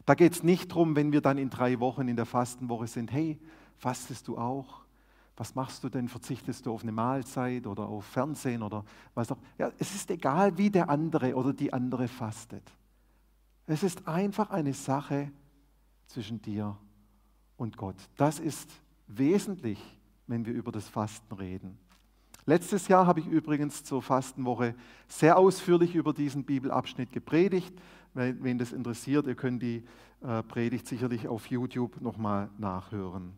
Da 0.07 0.15
geht 0.15 0.33
es 0.33 0.43
nicht 0.43 0.71
darum, 0.71 0.95
wenn 0.95 1.13
wir 1.13 1.21
dann 1.21 1.39
in 1.39 1.51
drei 1.51 1.81
Wochen 1.81 2.07
in 2.07 2.17
der 2.17 2.27
Fastenwoche 2.27 2.87
sind, 2.87 3.11
hey, 3.11 3.41
fastest 3.79 4.29
du 4.29 4.39
auch? 4.39 4.82
Was 5.37 5.55
machst 5.55 5.83
du 5.83 5.89
denn? 5.89 6.09
Verzichtest 6.09 6.67
du 6.67 6.73
auf 6.73 6.83
eine 6.83 6.93
Mahlzeit 6.93 7.67
oder 7.67 7.89
auf 7.89 8.05
Fernsehen 8.05 8.63
oder 8.63 8.85
was 9.15 9.33
auch? 9.33 9.39
Ja, 9.59 9.71
es 9.79 9.95
ist 9.95 10.11
egal, 10.11 10.57
wie 10.59 10.71
der 10.71 10.91
andere 10.91 11.35
oder 11.35 11.53
die 11.53 11.73
andere 11.73 12.09
fastet. 12.09 12.71
Es 13.67 13.83
ist 13.83 14.07
einfach 14.07 14.51
eine 14.51 14.75
Sache 14.75 15.33
zwischen 16.07 16.43
dir 16.43 16.77
und 17.57 17.77
Gott. 17.77 17.97
Das 18.17 18.39
ist 18.39 18.71
wesentlich 19.07 19.79
wenn 20.27 20.47
wir 20.47 20.55
über 20.55 20.73
das 20.73 20.89
Fasten 20.89 21.35
reden. 21.35 21.79
Letztes 22.47 22.89
Jahr 22.89 23.07
habe 23.07 23.21
ich 23.21 23.27
übrigens 23.27 23.85
zur 23.85 24.03
Fastenwoche 24.03 24.75
sehr 25.07 25.37
ausführlich 25.37 25.95
über 25.95 26.13
diesen 26.13 26.45
Bibelabschnitt 26.45 27.13
gepredigt. 27.13 27.75
Wenn 28.15 28.59
das 28.59 28.73
interessiert, 28.73 29.27
ihr 29.27 29.35
könnt 29.35 29.63
die 29.63 29.85
äh, 30.23 30.43
Predigt 30.43 30.89
sicherlich 30.89 31.29
auf 31.29 31.47
YouTube 31.47 32.01
nochmal 32.01 32.51
nachhören. 32.59 33.35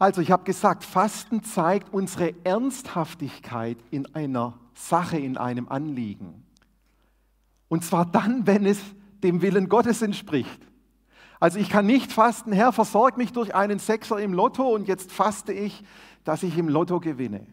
Also 0.00 0.22
ich 0.22 0.30
habe 0.30 0.44
gesagt, 0.44 0.82
Fasten 0.82 1.42
zeigt 1.42 1.92
unsere 1.92 2.34
Ernsthaftigkeit 2.42 3.76
in 3.90 4.12
einer 4.14 4.54
Sache, 4.72 5.18
in 5.18 5.36
einem 5.36 5.68
Anliegen. 5.68 6.42
Und 7.68 7.84
zwar 7.84 8.06
dann, 8.06 8.46
wenn 8.46 8.64
es 8.64 8.80
dem 9.22 9.42
Willen 9.42 9.68
Gottes 9.68 10.00
entspricht. 10.00 10.58
Also 11.38 11.58
ich 11.58 11.68
kann 11.68 11.84
nicht 11.84 12.12
fasten, 12.12 12.50
Herr, 12.50 12.72
versorg 12.72 13.18
mich 13.18 13.34
durch 13.34 13.54
einen 13.54 13.78
Sechser 13.78 14.18
im 14.18 14.32
Lotto 14.32 14.74
und 14.74 14.88
jetzt 14.88 15.12
faste 15.12 15.52
ich, 15.52 15.84
dass 16.24 16.42
ich 16.42 16.56
im 16.56 16.70
Lotto 16.70 16.98
gewinne. 16.98 17.46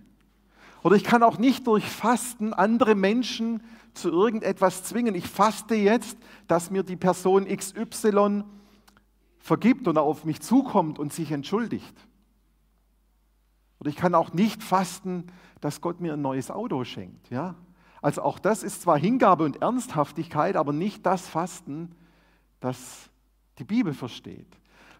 Oder 0.83 0.95
ich 0.95 1.03
kann 1.03 1.23
auch 1.23 1.37
nicht 1.37 1.67
durch 1.67 1.83
Fasten 1.83 2.53
andere 2.53 2.95
Menschen 2.95 3.61
zu 3.93 4.09
irgendetwas 4.09 4.85
zwingen. 4.85 5.15
Ich 5.15 5.27
faste 5.27 5.75
jetzt, 5.75 6.17
dass 6.47 6.71
mir 6.71 6.83
die 6.83 6.95
Person 6.95 7.45
XY 7.45 8.45
vergibt 9.37 9.85
oder 9.89 10.01
auf 10.01 10.23
mich 10.23 10.39
zukommt 10.39 10.97
und 10.97 11.11
sich 11.11 11.33
entschuldigt. 11.33 12.07
Oder 13.79 13.89
ich 13.89 13.95
kann 13.95 14.15
auch 14.15 14.33
nicht 14.33 14.63
fasten, 14.63 15.27
dass 15.61 15.81
Gott 15.81 15.99
mir 15.99 16.13
ein 16.13 16.21
neues 16.21 16.51
Auto 16.51 16.83
schenkt. 16.83 17.29
Ja? 17.29 17.55
Also 18.01 18.21
auch 18.21 18.39
das 18.39 18.63
ist 18.63 18.81
zwar 18.81 18.97
Hingabe 18.97 19.43
und 19.43 19.61
Ernsthaftigkeit, 19.61 20.55
aber 20.55 20.73
nicht 20.73 21.05
das 21.05 21.27
Fasten, 21.27 21.95
das 22.59 23.09
die 23.59 23.63
Bibel 23.63 23.93
versteht, 23.93 24.47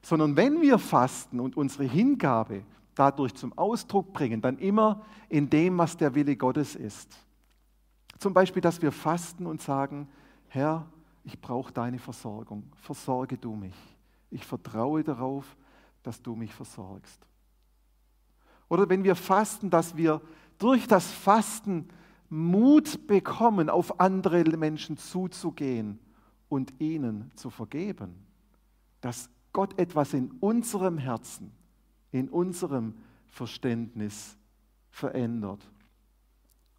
sondern 0.01 0.36
wenn 0.36 0.62
wir 0.62 0.79
fasten 0.79 1.39
und 1.39 1.57
unsere 1.57 1.84
Hingabe 1.84 2.63
dadurch 2.96 3.36
zum 3.36 3.55
Ausdruck 3.57 4.13
bringen, 4.13 4.41
dann 4.41 4.57
immer 4.57 5.05
in 5.29 5.50
dem, 5.50 5.77
was 5.77 5.98
der 5.98 6.15
Wille 6.15 6.36
Gottes 6.36 6.75
ist. 6.75 7.17
Zum 8.17 8.34
Beispiel, 8.34 8.62
dass 8.62 8.81
wir 8.81 8.91
fasten 8.91 9.46
und 9.46 9.62
sagen, 9.62 10.07
Herr, 10.48 10.88
ich 11.24 11.39
brauche 11.39 11.72
deine 11.72 12.00
Versorgung, 12.00 12.63
versorge 12.81 13.38
du 13.38 13.55
mich. 13.55 13.75
Ich 14.31 14.46
vertraue 14.46 15.03
darauf, 15.03 15.55
dass 16.01 16.22
du 16.22 16.36
mich 16.36 16.53
versorgst. 16.53 17.27
Oder 18.69 18.89
wenn 18.89 19.03
wir 19.03 19.15
fasten, 19.15 19.69
dass 19.69 19.95
wir 19.95 20.21
durch 20.57 20.88
das 20.88 21.12
Fasten 21.12 21.88
Mut 22.29 23.07
bekommen, 23.07 23.69
auf 23.69 24.00
andere 24.00 24.43
Menschen 24.57 24.97
zuzugehen 24.97 26.00
und 26.50 26.74
ihnen 26.79 27.31
zu 27.36 27.50
vergeben 27.50 28.27
dass 29.01 29.29
Gott 29.53 29.77
etwas 29.79 30.13
in 30.13 30.31
unserem 30.39 30.97
Herzen, 30.97 31.51
in 32.12 32.29
unserem 32.29 32.95
Verständnis 33.27 34.38
verändert. 34.89 35.62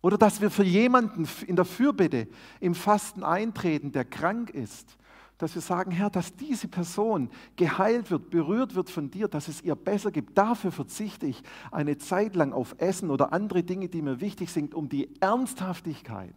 Oder 0.01 0.17
dass 0.17 0.41
wir 0.41 0.51
für 0.51 0.65
jemanden 0.65 1.27
in 1.47 1.57
der 1.57 1.65
Fürbitte 1.65 2.29
im 2.61 2.75
Fasten 2.75 3.25
eintreten, 3.25 3.93
der 3.93 4.05
krank 4.05 4.51
ist, 4.51 4.97
dass 5.39 5.55
wir 5.55 5.63
sagen, 5.63 5.93
Herr, 5.93 6.11
dass 6.11 6.35
diese 6.35 6.67
Person 6.67 7.31
geheilt 7.55 8.11
wird, 8.11 8.29
berührt 8.29 8.75
wird 8.75 8.91
von 8.91 9.09
dir, 9.11 9.29
dass 9.29 9.47
es 9.47 9.63
ihr 9.63 9.77
besser 9.77 10.11
gibt. 10.11 10.37
Dafür 10.37 10.73
verzichte 10.73 11.27
ich 11.27 11.43
eine 11.71 11.97
Zeit 11.97 12.35
lang 12.35 12.53
auf 12.53 12.75
Essen 12.79 13.09
oder 13.11 13.33
andere 13.33 13.63
Dinge, 13.63 13.89
die 13.89 14.03
mir 14.03 14.21
wichtig 14.21 14.51
sind, 14.51 14.75
um 14.75 14.89
die 14.89 15.09
Ernsthaftigkeit 15.21 16.35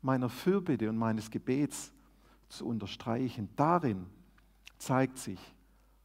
meiner 0.00 0.30
Fürbitte 0.30 0.88
und 0.88 0.96
meines 0.96 1.30
Gebets 1.30 1.92
zu 2.48 2.66
unterstreichen. 2.66 3.50
Darin 3.56 4.06
zeigt 4.78 5.18
sich 5.18 5.38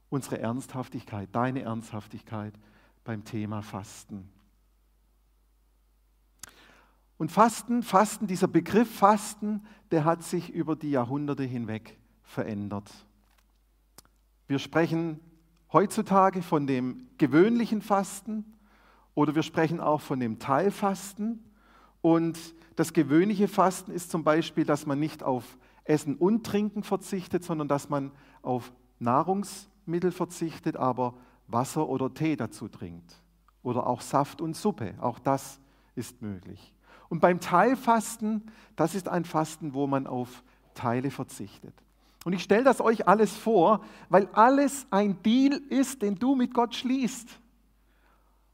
unsere 0.10 0.40
Ernsthaftigkeit, 0.40 1.30
deine 1.32 1.62
Ernsthaftigkeit 1.62 2.54
beim 3.06 3.24
Thema 3.24 3.62
Fasten. 3.62 4.30
Und 7.18 7.32
Fasten, 7.32 7.82
Fasten, 7.82 8.28
dieser 8.28 8.50
Begriff 8.50 8.94
Fasten, 8.94 9.66
der 9.92 10.04
hat 10.04 10.22
sich 10.22 10.50
über 10.50 10.76
die 10.76 10.92
Jahrhunderte 10.92 11.44
hinweg 11.44 11.98
verändert. 12.36 12.92
Wir 14.48 14.60
sprechen 14.60 15.22
heutzutage 15.72 16.42
von 16.42 16.68
dem 16.68 17.08
gewöhnlichen 17.18 17.82
Fasten 17.82 18.46
oder 19.14 19.36
wir 19.36 19.44
sprechen 19.44 19.80
auch 19.80 20.02
von 20.02 20.20
dem 20.20 20.38
Teilfasten. 20.38 21.44
Und 22.02 22.38
das 22.76 22.92
gewöhnliche 22.92 23.48
Fasten 23.48 23.92
ist 23.92 24.12
zum 24.12 24.26
Beispiel, 24.26 24.66
dass 24.66 24.86
man 24.86 25.00
nicht 25.00 25.24
auf 25.24 25.58
Essen 25.86 26.16
und 26.18 26.46
Trinken 26.46 26.84
verzichtet, 26.84 27.44
sondern 27.44 27.70
dass 27.70 27.90
man 27.90 28.12
auf 28.42 28.74
Nahrungsmittel 29.00 30.12
verzichtet, 30.12 30.76
aber 30.76 31.16
Wasser 31.48 31.88
oder 31.88 32.14
Tee 32.14 32.36
dazu 32.36 32.68
trinkt. 32.68 33.22
Oder 33.64 33.88
auch 33.88 34.02
Saft 34.02 34.42
und 34.42 34.58
Suppe, 34.58 34.94
auch 35.00 35.20
das 35.20 35.62
ist 35.96 36.22
möglich. 36.22 36.74
Und 37.08 37.22
beim 37.22 37.40
Teilfasten, 37.40 38.52
das 38.76 38.94
ist 38.94 39.08
ein 39.08 39.24
Fasten, 39.24 39.74
wo 39.74 39.88
man 39.88 40.06
auf 40.06 40.44
Teile 40.74 41.10
verzichtet. 41.10 41.85
Und 42.26 42.34
ich 42.34 42.44
stelle 42.44 42.64
das 42.64 42.82
euch 42.82 43.08
alles 43.08 43.32
vor, 43.38 43.86
weil 44.10 44.28
alles 44.34 44.88
ein 44.90 45.22
Deal 45.22 45.62
ist, 45.70 46.02
den 46.02 46.16
du 46.16 46.36
mit 46.36 46.54
Gott 46.54 46.76
schließt. 46.76 47.40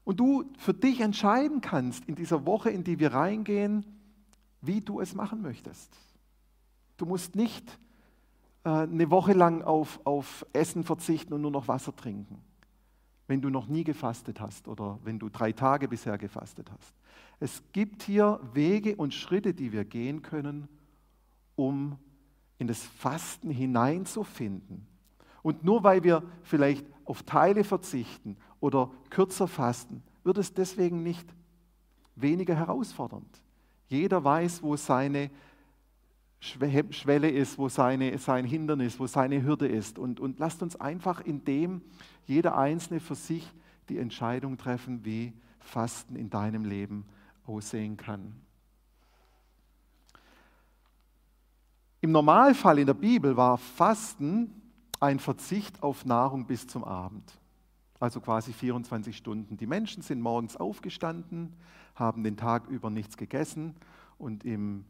Und 0.03 0.19
du 0.19 0.43
für 0.57 0.73
dich 0.73 0.99
entscheiden 0.99 1.61
kannst 1.61 2.05
in 2.05 2.15
dieser 2.15 2.45
Woche, 2.45 2.69
in 2.69 2.83
die 2.83 2.99
wir 2.99 3.13
reingehen, 3.13 3.85
wie 4.61 4.81
du 4.81 4.99
es 4.99 5.15
machen 5.15 5.41
möchtest. 5.41 5.95
Du 6.97 7.05
musst 7.05 7.35
nicht 7.35 7.79
äh, 8.65 8.69
eine 8.69 9.09
Woche 9.09 9.33
lang 9.33 9.61
auf, 9.61 10.01
auf 10.03 10.45
Essen 10.51 10.83
verzichten 10.83 11.33
und 11.33 11.41
nur 11.41 11.51
noch 11.51 11.67
Wasser 11.67 11.95
trinken. 11.95 12.43
wenn 13.31 13.39
du 13.39 13.49
noch 13.49 13.67
nie 13.67 13.85
gefastet 13.85 14.41
hast 14.41 14.67
oder 14.67 14.99
wenn 15.05 15.17
du 15.17 15.29
drei 15.29 15.53
Tage 15.53 15.87
bisher 15.87 16.17
gefastet 16.17 16.69
hast. 16.69 16.93
Es 17.39 17.63
gibt 17.71 18.03
hier 18.03 18.41
Wege 18.51 18.97
und 18.97 19.13
Schritte, 19.13 19.53
die 19.53 19.71
wir 19.71 19.85
gehen 19.85 20.21
können, 20.21 20.67
um 21.55 21.97
in 22.61 22.67
das 22.67 22.83
Fasten 22.83 23.49
hineinzufinden. 23.49 24.85
Und 25.41 25.63
nur 25.63 25.83
weil 25.83 26.03
wir 26.03 26.21
vielleicht 26.43 26.85
auf 27.05 27.23
Teile 27.23 27.63
verzichten 27.63 28.37
oder 28.59 28.91
kürzer 29.09 29.47
fasten, 29.47 30.03
wird 30.23 30.37
es 30.37 30.53
deswegen 30.53 31.01
nicht 31.01 31.27
weniger 32.15 32.55
herausfordernd. 32.55 33.41
Jeder 33.87 34.23
weiß, 34.23 34.61
wo 34.61 34.75
seine 34.75 35.31
Schwelle 36.39 37.31
ist, 37.31 37.57
wo 37.57 37.67
seine, 37.67 38.15
sein 38.19 38.45
Hindernis, 38.45 38.99
wo 38.99 39.07
seine 39.07 39.43
Hürde 39.43 39.67
ist. 39.67 39.97
Und, 39.97 40.19
und 40.19 40.37
lasst 40.37 40.61
uns 40.61 40.75
einfach 40.75 41.19
in 41.19 41.43
dem 41.43 41.81
jeder 42.25 42.55
Einzelne 42.57 42.99
für 42.99 43.15
sich 43.15 43.51
die 43.89 43.97
Entscheidung 43.97 44.57
treffen, 44.57 45.03
wie 45.03 45.33
Fasten 45.59 46.15
in 46.15 46.29
deinem 46.29 46.65
Leben 46.65 47.05
aussehen 47.47 47.97
kann. 47.97 48.35
Im 52.03 52.12
Normalfall 52.12 52.79
in 52.79 52.88
der 52.88 52.96
Bibel 52.96 53.38
war 53.38 53.60
Fasten 53.60 54.60
ein 55.00 55.20
Verzicht 55.20 55.84
auf 55.84 56.03
Nahrung 56.03 56.48
bis 56.48 56.65
zum 56.65 56.84
Abend, 56.84 57.39
also 58.00 58.20
quasi 58.20 58.53
24 58.53 59.15
Stunden. 59.15 59.55
Die 59.55 59.67
Menschen 59.67 60.01
sind 60.01 60.20
morgens 60.20 60.58
aufgestanden, 60.58 61.53
haben 61.93 62.24
den 62.24 62.38
Tag 62.38 62.67
über 62.70 62.89
nichts 62.89 63.17
gegessen 63.17 63.75
und 64.17 64.43
im, 64.46 64.84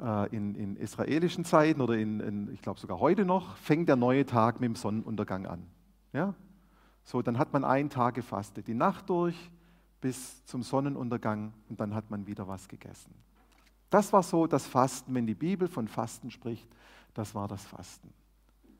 äh, 0.00 0.34
in, 0.34 0.54
in, 0.54 0.76
israelischen 0.76 1.44
Zeiten 1.44 1.82
oder 1.82 1.98
in, 1.98 2.20
in 2.20 2.50
ich 2.54 2.62
glaube 2.62 2.80
sogar 2.80 2.98
heute 2.98 3.26
noch, 3.26 3.58
fängt 3.58 3.90
der 3.90 3.96
neue 3.96 4.24
Tag 4.24 4.58
mit 4.58 4.68
dem 4.68 4.74
Sonnenuntergang 4.74 5.44
an. 5.44 5.66
Ja? 6.14 6.32
So, 7.02 7.20
dann 7.20 7.38
hat 7.38 7.52
man 7.52 7.64
einen 7.64 7.90
Tag 7.90 8.14
gefastet, 8.14 8.68
die 8.68 8.74
Nacht 8.74 9.10
durch 9.10 9.50
bis 10.00 10.42
zum 10.46 10.62
Sonnenuntergang 10.62 11.52
und 11.68 11.78
dann 11.78 11.94
hat 11.94 12.10
man 12.10 12.26
wieder 12.26 12.48
was 12.48 12.68
gegessen. 12.68 13.14
Das 13.94 14.12
war 14.12 14.24
so 14.24 14.48
das 14.48 14.66
Fasten, 14.66 15.14
wenn 15.14 15.24
die 15.24 15.36
Bibel 15.36 15.68
von 15.68 15.86
Fasten 15.86 16.28
spricht, 16.28 16.68
das 17.14 17.32
war 17.32 17.46
das 17.46 17.64
Fasten. 17.64 18.12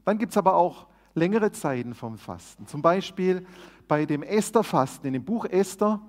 Dann 0.04 0.18
gibt 0.18 0.33
es 0.33 0.37
aber 0.37 0.54
auch 0.54 0.88
längere 1.14 1.52
Zeiten 1.52 1.94
vom 1.94 2.18
Fasten. 2.18 2.66
Zum 2.66 2.83
Beispiel 2.83 3.47
bei 3.87 4.06
dem 4.06 4.25
Esther-Fasten, 4.25 5.06
in 5.06 5.12
dem 5.12 5.25
Buch 5.25 5.44
Esther, 5.44 6.00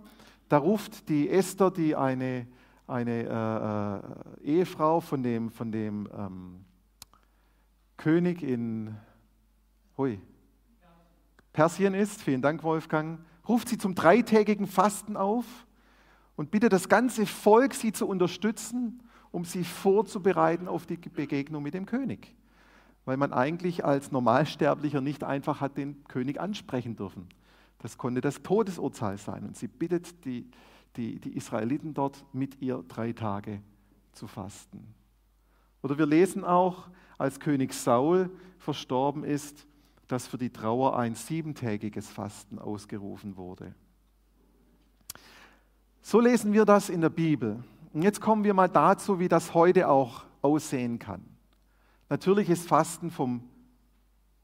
da 0.49 0.57
ruft 0.57 1.07
die 1.07 1.29
Esther, 1.29 1.69
die 1.69 1.95
eine, 1.95 2.47
eine 2.87 4.01
äh, 4.41 4.47
äh, 4.47 4.57
Ehefrau 4.57 5.01
von 5.01 5.21
dem, 5.21 5.51
von 5.51 5.71
dem 5.71 6.09
ähm, 6.11 6.65
König 7.97 8.41
in 8.41 8.97
hui, 9.99 10.19
Persien 11.53 11.93
ist, 11.93 12.23
vielen 12.23 12.41
Dank 12.41 12.63
Wolfgang, 12.63 13.19
ruft 13.47 13.69
sie 13.69 13.77
zum 13.77 13.93
dreitägigen 13.93 14.65
Fasten 14.65 15.15
auf 15.15 15.45
und 16.35 16.51
bittet 16.51 16.73
das 16.73 16.89
ganze 16.89 17.25
Volk, 17.25 17.73
sie 17.73 17.91
zu 17.91 18.07
unterstützen, 18.07 19.01
um 19.31 19.45
sie 19.45 19.63
vorzubereiten 19.63 20.67
auf 20.67 20.85
die 20.85 20.97
Begegnung 20.97 21.63
mit 21.63 21.73
dem 21.73 21.85
König. 21.85 22.35
Weil 23.05 23.17
man 23.17 23.33
eigentlich 23.33 23.85
als 23.85 24.11
Normalsterblicher 24.11 25.01
nicht 25.01 25.23
einfach 25.23 25.61
hat 25.61 25.77
den 25.77 26.03
König 26.05 26.39
ansprechen 26.39 26.95
dürfen. 26.95 27.27
Das 27.79 27.97
konnte 27.97 28.21
das 28.21 28.41
Todesurteil 28.41 29.17
sein. 29.17 29.43
Und 29.43 29.57
sie 29.57 29.67
bittet 29.67 30.25
die, 30.25 30.49
die, 30.95 31.19
die 31.19 31.35
Israeliten 31.35 31.93
dort, 31.93 32.25
mit 32.33 32.61
ihr 32.61 32.83
drei 32.87 33.13
Tage 33.13 33.61
zu 34.13 34.27
fasten. 34.27 34.95
Oder 35.83 35.97
wir 35.97 36.07
lesen 36.07 36.43
auch, 36.43 36.87
als 37.17 37.39
König 37.39 37.73
Saul 37.73 38.31
verstorben 38.57 39.23
ist, 39.23 39.67
dass 40.07 40.27
für 40.27 40.37
die 40.37 40.49
Trauer 40.49 40.97
ein 40.97 41.15
siebentägiges 41.15 42.09
Fasten 42.09 42.59
ausgerufen 42.59 43.37
wurde. 43.37 43.75
So 46.07 46.19
lesen 46.19 46.53
wir 46.53 46.65
das 46.65 46.89
in 46.89 47.01
der 47.01 47.09
Bibel. 47.09 47.63
Und 47.91 48.03
jetzt 48.03 48.21
kommen 48.21 48.43
wir 48.43 48.53
mal 48.53 48.69
dazu, 48.69 49.17
wie 49.17 49.27
das 49.27 49.55
heute 49.55 49.89
auch 49.89 50.23
aussehen 50.43 50.99
kann. 50.99 51.25
Natürlich 52.09 52.47
ist 52.51 52.67
Fasten 52.67 53.09
vom 53.09 53.41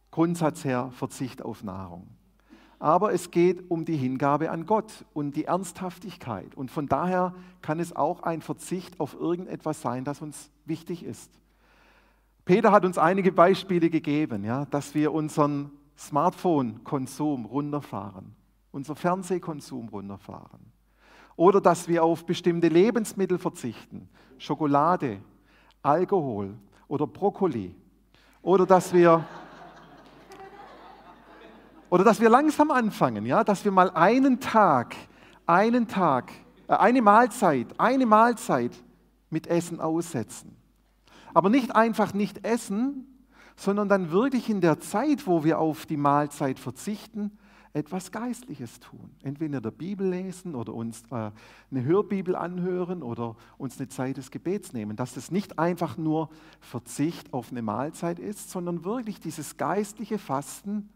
Grundsatz 0.10 0.66
her 0.66 0.90
Verzicht 0.92 1.44
auf 1.44 1.64
Nahrung. 1.64 2.08
Aber 2.80 3.14
es 3.14 3.30
geht 3.30 3.70
um 3.70 3.86
die 3.86 3.96
Hingabe 3.96 4.50
an 4.50 4.66
Gott 4.66 5.06
und 5.14 5.36
die 5.36 5.46
Ernsthaftigkeit. 5.46 6.56
Und 6.56 6.72
von 6.72 6.88
daher 6.88 7.36
kann 7.62 7.80
es 7.80 7.96
auch 7.96 8.24
ein 8.24 8.42
Verzicht 8.42 9.00
auf 9.00 9.14
irgendetwas 9.14 9.84
sein, 9.84 10.04
das 10.04 10.20
uns 10.20 10.50
wichtig 10.66 11.04
ist. 11.04 11.30
Peter 12.44 12.72
hat 12.72 12.86
uns 12.86 12.98
einige 12.98 13.32
Beispiele 13.32 13.92
gegeben, 13.92 14.46
ja, 14.46 14.66
dass 14.66 14.96
wir 14.96 15.14
unseren 15.14 15.70
Smartphone-Konsum 15.96 17.46
runterfahren, 17.46 18.34
unser 18.72 18.96
Fernsehkonsum 18.96 19.90
runterfahren 19.90 20.72
oder 21.42 21.60
dass 21.60 21.88
wir 21.88 22.04
auf 22.04 22.24
bestimmte 22.24 22.68
Lebensmittel 22.68 23.40
verzichten, 23.40 24.08
Schokolade, 24.38 25.22
Alkohol 25.82 26.54
oder 26.88 27.08
Brokkoli. 27.08 27.74
Oder 28.44 28.68
dass 28.68 28.94
wir, 28.94 29.26
oder 31.90 32.04
dass 32.04 32.22
wir 32.22 32.30
langsam 32.30 32.70
anfangen, 32.70 33.26
ja, 33.26 33.44
dass 33.44 33.66
wir 33.66 33.72
mal 33.72 33.90
einen 33.90 34.40
Tag, 34.40 34.96
einen 35.48 35.88
Tag, 35.88 36.32
äh, 36.68 36.76
eine 36.76 37.02
Mahlzeit, 37.02 37.70
eine 37.80 38.06
Mahlzeit 38.06 38.78
mit 39.32 39.48
Essen 39.48 39.82
aussetzen. 39.82 40.56
Aber 41.34 41.50
nicht 41.50 41.76
einfach 41.76 42.14
nicht 42.14 42.46
essen, 42.46 43.18
sondern 43.56 43.90
dann 43.90 44.12
wirklich 44.12 44.48
in 44.48 44.62
der 44.62 44.80
Zeit, 44.80 45.26
wo 45.26 45.44
wir 45.44 45.58
auf 45.58 45.88
die 45.88 45.98
Mahlzeit 45.98 46.60
verzichten, 46.60 47.36
etwas 47.74 48.12
Geistliches 48.12 48.80
tun. 48.80 49.12
Entweder 49.24 49.62
der 49.62 49.72
Bibel 49.72 50.10
lesen 50.10 50.56
oder 50.56 50.74
uns 50.74 51.04
äh, 51.12 51.32
eine 51.72 51.84
Hörbibel 51.84 52.36
anhören 52.36 53.02
oder 53.02 53.36
uns 53.58 53.80
eine 53.80 53.88
Zeit 53.88 54.18
des 54.18 54.32
Gebets 54.32 54.74
nehmen. 54.74 54.98
Dass 54.98 55.16
es 55.18 55.32
nicht 55.32 55.58
einfach 55.58 55.98
nur 55.98 56.30
Verzicht 56.60 57.34
auf 57.34 57.52
eine 57.52 57.62
Mahlzeit 57.62 58.20
ist, 58.20 58.50
sondern 58.50 58.84
wirklich 58.84 59.20
dieses 59.20 59.58
geistliche 59.58 60.18
Fasten, 60.18 60.90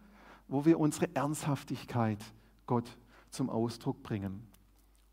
wo 0.47 0.65
wir 0.65 0.79
unsere 0.79 1.13
Ernsthaftigkeit 1.15 2.19
Gott 2.65 2.97
zum 3.29 3.49
Ausdruck 3.49 4.03
bringen. 4.03 4.45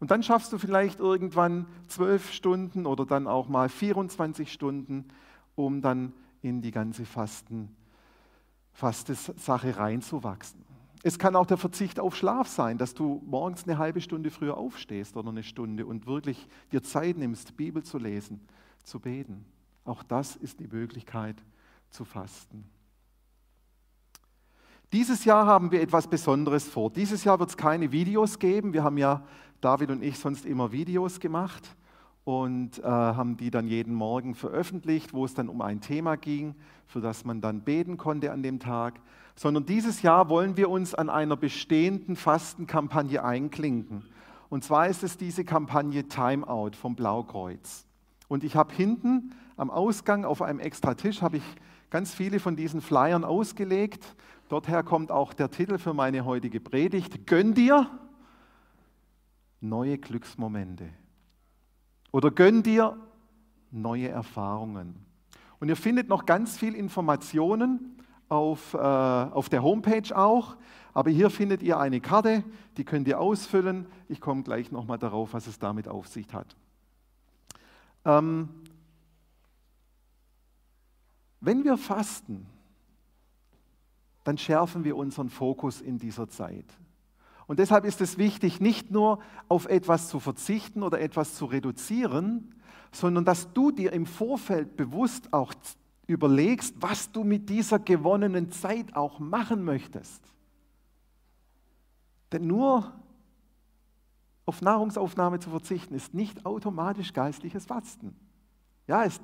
Und 0.01 0.11
dann 0.11 0.25
schaffst 0.25 0.53
du 0.53 0.59
vielleicht 0.59 0.98
irgendwann 0.98 1.66
zwölf 1.87 2.33
Stunden 2.33 2.87
oder 2.87 3.07
dann 3.07 3.29
auch 3.29 3.48
mal 3.48 3.68
24 3.68 4.53
Stunden, 4.53 5.05
um 5.55 5.81
dann 5.81 6.12
in 6.40 6.61
die 6.61 6.72
ganze 6.72 7.05
Fasten, 7.05 7.77
Sache 8.75 9.77
reinzuwachsen. 9.77 10.72
Es 11.03 11.19
kann 11.19 11.35
auch 11.35 11.47
der 11.47 11.57
Verzicht 11.57 11.99
auf 11.99 12.17
Schlaf 12.17 12.47
sein, 12.49 12.79
dass 12.79 12.95
du 12.95 13.23
morgens 13.27 13.65
eine 13.65 13.79
halbe 13.79 14.01
Stunde 14.01 14.31
früher 14.31 14.57
aufstehst 14.57 15.17
oder 15.17 15.31
eine 15.31 15.43
Stunde 15.43 15.85
und 15.85 16.07
wirklich 16.07 16.47
dir 16.71 16.83
Zeit 16.83 17.17
nimmst, 17.17 17.57
Bibel 17.57 17.83
zu 17.83 17.99
lesen, 17.99 18.41
zu 18.85 19.01
beten. 19.01 19.45
Auch 19.85 20.03
das 20.05 20.37
ist 20.37 20.61
die 20.61 20.69
Möglichkeit 20.69 21.37
zu 21.91 22.05
fasten. 22.05 22.65
Dieses 24.93 25.25
Jahr 25.25 25.47
haben 25.47 25.73
wir 25.73 25.81
etwas 25.81 26.07
Besonderes 26.07 26.69
vor. 26.69 26.91
Dieses 26.91 27.25
Jahr 27.25 27.41
wird 27.41 27.51
es 27.51 27.57
keine 27.57 27.91
Videos 27.91 28.38
geben. 28.38 28.73
Wir 28.73 28.85
haben 28.85 28.99
ja, 28.99 29.27
David 29.61 29.91
und 29.91 30.03
ich, 30.03 30.19
sonst 30.19 30.45
immer 30.45 30.71
Videos 30.71 31.19
gemacht 31.19 31.77
und 32.25 32.79
äh, 32.79 32.83
haben 32.83 33.37
die 33.37 33.51
dann 33.51 33.67
jeden 33.67 33.95
Morgen 33.95 34.35
veröffentlicht, 34.35 35.13
wo 35.13 35.25
es 35.25 35.35
dann 35.35 35.49
um 35.49 35.61
ein 35.61 35.81
Thema 35.81 36.17
ging, 36.17 36.55
für 36.87 37.01
das 37.01 37.25
man 37.25 37.41
dann 37.41 37.63
beten 37.63 37.97
konnte 37.97 38.33
an 38.33 38.43
dem 38.43 38.61
Tag 38.61 39.01
sondern 39.35 39.67
dieses 39.67 40.03
Jahr 40.03 40.29
wollen 40.29 40.57
wir 40.57 40.69
uns 40.69 40.95
an 40.95 41.09
einer 41.09 41.37
bestehenden 41.37 42.17
Fastenkampagne 42.17 43.25
einklinken. 43.25 44.05
Und 44.49 44.65
zwar 44.65 44.89
ist 44.89 45.03
es 45.03 45.17
diese 45.17 45.45
Kampagne 45.45 46.09
Timeout 46.09 46.73
vom 46.73 46.95
Blaukreuz. 46.95 47.87
Und 48.29 48.45
ich 48.45 48.57
habe 48.57 48.75
hinten 48.75 49.35
am 49.57 49.71
Ausgang 49.71 50.25
auf 50.25 50.43
einem 50.43 50.59
extra 50.59 50.95
Tisch 50.95 51.23
habe 51.23 51.39
ich 51.39 51.43
ganz 51.91 52.15
viele 52.15 52.41
von 52.41 52.57
diesen 52.57 52.81
Flyern 52.81 53.25
ausgelegt. 53.25 54.15
Dorther 54.49 54.83
kommt 54.83 55.11
auch 55.11 55.33
der 55.33 55.51
Titel 55.51 55.79
für 55.79 55.95
meine 55.95 56.25
heutige 56.25 56.61
Predigt. 56.61 57.27
Gönn 57.27 57.55
dir 57.55 57.89
neue 59.61 59.99
Glücksmomente. 59.99 60.91
Oder 62.12 62.31
gönn 62.31 62.62
dir 62.62 62.96
neue 63.70 64.09
Erfahrungen. 64.09 64.94
Und 65.59 65.68
ihr 65.68 65.77
findet 65.77 66.09
noch 66.09 66.27
ganz 66.27 66.57
viel 66.57 66.75
Informationen 66.75 67.96
auf, 68.29 68.75
äh, 68.75 68.79
auf 68.79 69.48
der 69.48 69.62
Homepage 69.62 70.16
auch. 70.16 70.57
Aber 70.94 71.11
hier 71.11 71.31
findet 71.31 71.62
ihr 71.62 71.79
eine 71.79 72.01
Karte, 72.01 72.44
die 72.77 72.85
könnt 72.85 73.09
ihr 73.09 73.18
ausfüllen. 73.18 73.87
Ich 74.09 74.20
komme 74.20 74.42
gleich 74.42 74.70
nochmal 74.70 74.98
darauf, 74.98 75.33
was 75.33 75.46
es 75.46 75.59
damit 75.59 75.88
auf 75.88 76.07
sich 76.07 76.33
hat. 76.35 76.55
Ähm, 78.05 78.48
wenn 81.40 81.64
wir 81.64 81.77
fasten, 81.79 82.46
dann 84.25 84.38
schärfen 84.38 84.85
wir 84.85 84.96
unseren 84.96 85.31
Fokus 85.31 85.81
in 85.81 85.98
dieser 85.98 86.29
Zeit. 86.29 86.66
Und 87.53 87.59
deshalb 87.59 87.85
ist 87.85 88.01
es 88.01 88.17
wichtig, 88.17 88.62
nicht 88.62 88.91
nur 88.91 89.19
auf 89.47 89.67
etwas 89.67 90.09
zu 90.09 90.21
verzichten 90.21 90.83
oder 90.83 91.03
etwas 91.03 91.35
zu 91.35 91.45
reduzieren, 91.45 92.55
sondern 92.93 93.27
dass 93.27 93.53
du 93.53 93.71
dir 93.71 93.93
im 93.93 94.07
Vorfeld 94.07 94.75
bewusst 94.75 95.35
auch 95.35 95.53
überlegst, 96.07 96.75
was 96.81 97.12
du 97.12 97.25
mit 97.25 97.51
dieser 97.51 97.79
gewonnenen 97.79 98.51
Zeit 98.53 98.97
auch 98.97 99.19
machen 99.19 99.65
möchtest. 99.65 100.23
Denn 102.33 102.47
nur 102.47 102.91
auf 104.47 104.62
Nahrungsaufnahme 104.62 105.38
zu 105.38 105.51
verzichten, 105.51 105.93
ist 105.93 106.15
nicht 106.15 106.47
automatisch 106.47 107.12
geistliches 107.12 107.67
Fasten. 107.67 108.17
Ja, 108.87 109.05
es 109.05 109.21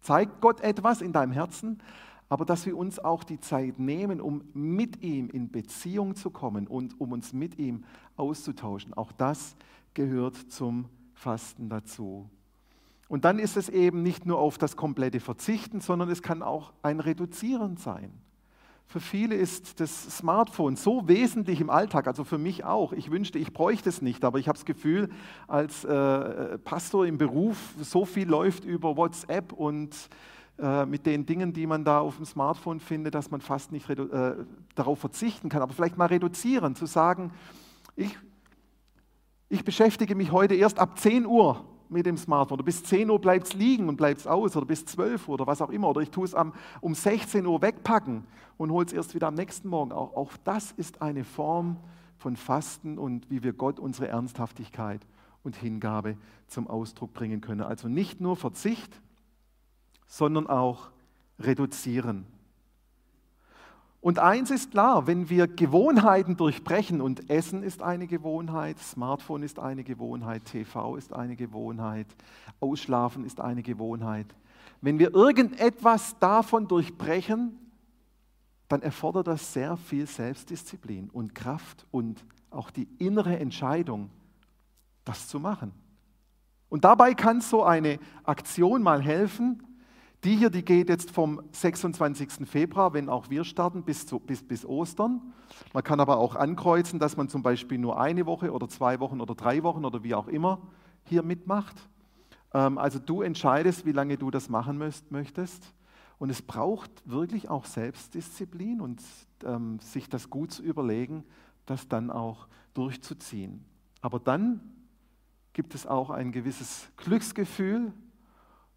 zeigt 0.00 0.40
Gott 0.40 0.62
etwas 0.62 1.02
in 1.02 1.12
deinem 1.12 1.32
Herzen, 1.32 1.82
aber 2.28 2.44
dass 2.44 2.66
wir 2.66 2.76
uns 2.76 2.98
auch 2.98 3.24
die 3.24 3.40
Zeit 3.40 3.78
nehmen, 3.78 4.20
um 4.20 4.42
mit 4.52 5.02
ihm 5.02 5.28
in 5.28 5.50
Beziehung 5.50 6.16
zu 6.16 6.30
kommen 6.30 6.66
und 6.66 7.00
um 7.00 7.12
uns 7.12 7.32
mit 7.32 7.58
ihm 7.58 7.84
auszutauschen. 8.16 8.94
Auch 8.94 9.12
das 9.12 9.56
gehört 9.94 10.36
zum 10.36 10.86
Fasten 11.14 11.68
dazu. 11.68 12.28
Und 13.08 13.24
dann 13.24 13.38
ist 13.38 13.56
es 13.56 13.68
eben 13.68 14.02
nicht 14.02 14.26
nur 14.26 14.38
auf 14.38 14.58
das 14.58 14.76
komplette 14.76 15.20
Verzichten, 15.20 15.80
sondern 15.80 16.10
es 16.10 16.22
kann 16.22 16.42
auch 16.42 16.72
ein 16.82 16.98
Reduzieren 16.98 17.76
sein. 17.76 18.12
Für 18.88 19.00
viele 19.00 19.34
ist 19.34 19.80
das 19.80 20.16
Smartphone 20.18 20.76
so 20.76 21.08
wesentlich 21.08 21.60
im 21.60 21.70
Alltag, 21.70 22.06
also 22.06 22.22
für 22.22 22.38
mich 22.38 22.64
auch. 22.64 22.92
Ich 22.92 23.10
wünschte, 23.10 23.38
ich 23.38 23.52
bräuchte 23.52 23.88
es 23.88 24.00
nicht, 24.00 24.24
aber 24.24 24.38
ich 24.38 24.46
habe 24.46 24.56
das 24.56 24.64
Gefühl, 24.64 25.10
als 25.48 25.84
äh, 25.84 26.58
Pastor 26.58 27.04
im 27.04 27.18
Beruf, 27.18 27.74
so 27.80 28.04
viel 28.04 28.28
läuft 28.28 28.64
über 28.64 28.96
WhatsApp 28.96 29.52
und 29.52 30.08
äh, 30.58 30.86
mit 30.86 31.04
den 31.04 31.26
Dingen, 31.26 31.52
die 31.52 31.66
man 31.66 31.84
da 31.84 32.00
auf 32.00 32.16
dem 32.16 32.24
Smartphone 32.24 32.80
findet, 32.80 33.14
dass 33.14 33.30
man 33.30 33.40
fast 33.40 33.72
nicht 33.72 33.88
äh, 33.90 34.34
darauf 34.74 34.98
verzichten 34.98 35.48
kann. 35.48 35.62
Aber 35.62 35.74
vielleicht 35.74 35.98
mal 35.98 36.06
reduzieren, 36.06 36.74
zu 36.74 36.86
sagen, 36.86 37.32
ich, 37.94 38.16
ich 39.48 39.64
beschäftige 39.64 40.14
mich 40.14 40.32
heute 40.32 40.54
erst 40.54 40.78
ab 40.78 40.98
10 40.98 41.26
Uhr 41.26 41.64
mit 41.88 42.06
dem 42.06 42.16
Smartphone. 42.16 42.56
Oder 42.56 42.64
bis 42.64 42.82
10 42.84 43.10
Uhr 43.10 43.20
bleibt 43.20 43.48
es 43.48 43.52
liegen 43.52 43.88
und 43.88 43.96
bleibt 43.96 44.20
es 44.20 44.26
aus 44.26 44.56
oder 44.56 44.66
bis 44.66 44.84
12 44.86 45.28
Uhr 45.28 45.34
oder 45.34 45.46
was 45.46 45.60
auch 45.60 45.70
immer. 45.70 45.88
Oder 45.88 46.00
ich 46.00 46.10
tue 46.10 46.24
es 46.24 46.34
um 46.80 46.94
16 46.94 47.44
Uhr 47.46 47.60
wegpacken 47.62 48.24
und 48.56 48.70
hole 48.70 48.86
es 48.86 48.92
erst 48.92 49.14
wieder 49.14 49.28
am 49.28 49.34
nächsten 49.34 49.68
Morgen. 49.68 49.92
Auch, 49.92 50.14
auch 50.16 50.32
das 50.44 50.72
ist 50.72 51.02
eine 51.02 51.24
Form 51.24 51.76
von 52.16 52.36
Fasten 52.36 52.98
und 52.98 53.30
wie 53.30 53.42
wir 53.42 53.52
Gott 53.52 53.78
unsere 53.78 54.08
Ernsthaftigkeit 54.08 55.06
und 55.42 55.56
Hingabe 55.56 56.16
zum 56.46 56.66
Ausdruck 56.66 57.12
bringen 57.12 57.40
können. 57.40 57.60
Also 57.60 57.88
nicht 57.88 58.20
nur 58.20 58.36
Verzicht, 58.36 59.00
sondern 60.06 60.46
auch 60.46 60.88
reduzieren. 61.38 62.26
Und 64.00 64.20
eins 64.20 64.50
ist 64.50 64.70
klar, 64.70 65.06
wenn 65.08 65.30
wir 65.30 65.48
Gewohnheiten 65.48 66.36
durchbrechen, 66.36 67.00
und 67.00 67.28
Essen 67.28 67.62
ist 67.62 67.82
eine 67.82 68.06
Gewohnheit, 68.06 68.78
Smartphone 68.78 69.42
ist 69.42 69.58
eine 69.58 69.82
Gewohnheit, 69.82 70.44
TV 70.44 70.96
ist 70.96 71.12
eine 71.12 71.34
Gewohnheit, 71.34 72.06
Ausschlafen 72.60 73.24
ist 73.24 73.40
eine 73.40 73.62
Gewohnheit, 73.62 74.26
wenn 74.80 74.98
wir 74.98 75.14
irgendetwas 75.14 76.18
davon 76.18 76.68
durchbrechen, 76.68 77.58
dann 78.68 78.82
erfordert 78.82 79.26
das 79.26 79.52
sehr 79.52 79.76
viel 79.76 80.06
Selbstdisziplin 80.06 81.08
und 81.10 81.34
Kraft 81.34 81.86
und 81.90 82.24
auch 82.50 82.70
die 82.70 82.88
innere 82.98 83.38
Entscheidung, 83.38 84.10
das 85.04 85.28
zu 85.28 85.40
machen. 85.40 85.72
Und 86.68 86.84
dabei 86.84 87.14
kann 87.14 87.40
so 87.40 87.62
eine 87.62 87.98
Aktion 88.24 88.82
mal 88.82 89.00
helfen, 89.00 89.62
die 90.24 90.36
hier, 90.36 90.50
die 90.50 90.64
geht 90.64 90.88
jetzt 90.88 91.10
vom 91.10 91.42
26. 91.52 92.48
Februar, 92.48 92.92
wenn 92.94 93.08
auch 93.08 93.30
wir 93.30 93.44
starten, 93.44 93.82
bis, 93.82 94.06
zu, 94.06 94.18
bis, 94.18 94.42
bis 94.42 94.64
Ostern. 94.64 95.20
Man 95.72 95.84
kann 95.84 96.00
aber 96.00 96.18
auch 96.18 96.34
ankreuzen, 96.34 96.98
dass 96.98 97.16
man 97.16 97.28
zum 97.28 97.42
Beispiel 97.42 97.78
nur 97.78 98.00
eine 98.00 98.26
Woche 98.26 98.52
oder 98.52 98.68
zwei 98.68 98.98
Wochen 99.00 99.20
oder 99.20 99.34
drei 99.34 99.62
Wochen 99.62 99.84
oder 99.84 100.02
wie 100.02 100.14
auch 100.14 100.28
immer 100.28 100.60
hier 101.04 101.22
mitmacht. 101.22 101.76
Ähm, 102.54 102.78
also 102.78 102.98
du 102.98 103.22
entscheidest, 103.22 103.86
wie 103.86 103.92
lange 103.92 104.16
du 104.16 104.30
das 104.30 104.48
machen 104.48 104.78
möchtest. 105.10 105.72
Und 106.18 106.30
es 106.30 106.40
braucht 106.40 106.90
wirklich 107.04 107.50
auch 107.50 107.66
Selbstdisziplin 107.66 108.80
und 108.80 109.02
ähm, 109.44 109.78
sich 109.80 110.08
das 110.08 110.30
gut 110.30 110.50
zu 110.50 110.62
überlegen, 110.62 111.24
das 111.66 111.88
dann 111.88 112.10
auch 112.10 112.48
durchzuziehen. 112.74 113.64
Aber 114.00 114.18
dann 114.18 114.60
gibt 115.52 115.74
es 115.74 115.86
auch 115.86 116.10
ein 116.10 116.32
gewisses 116.32 116.88
Glücksgefühl, 116.96 117.92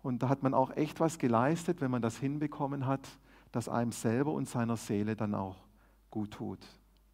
und 0.02 0.24
da 0.24 0.30
hat 0.30 0.44
man 0.44 0.54
auch 0.54 0.76
echt 0.76 1.00
was 1.00 1.18
geleistet, 1.18 1.82
wenn 1.82 1.92
man 1.92 2.02
das 2.02 2.18
hinbekommen 2.18 2.86
hat, 2.86 3.08
dass 3.52 3.68
einem 3.68 3.92
selber 3.92 4.32
und 4.32 4.48
seiner 4.48 4.78
Seele 4.78 5.16
dann 5.16 5.36
auch 5.36 5.58
gut 6.10 6.32
tut. 6.32 6.60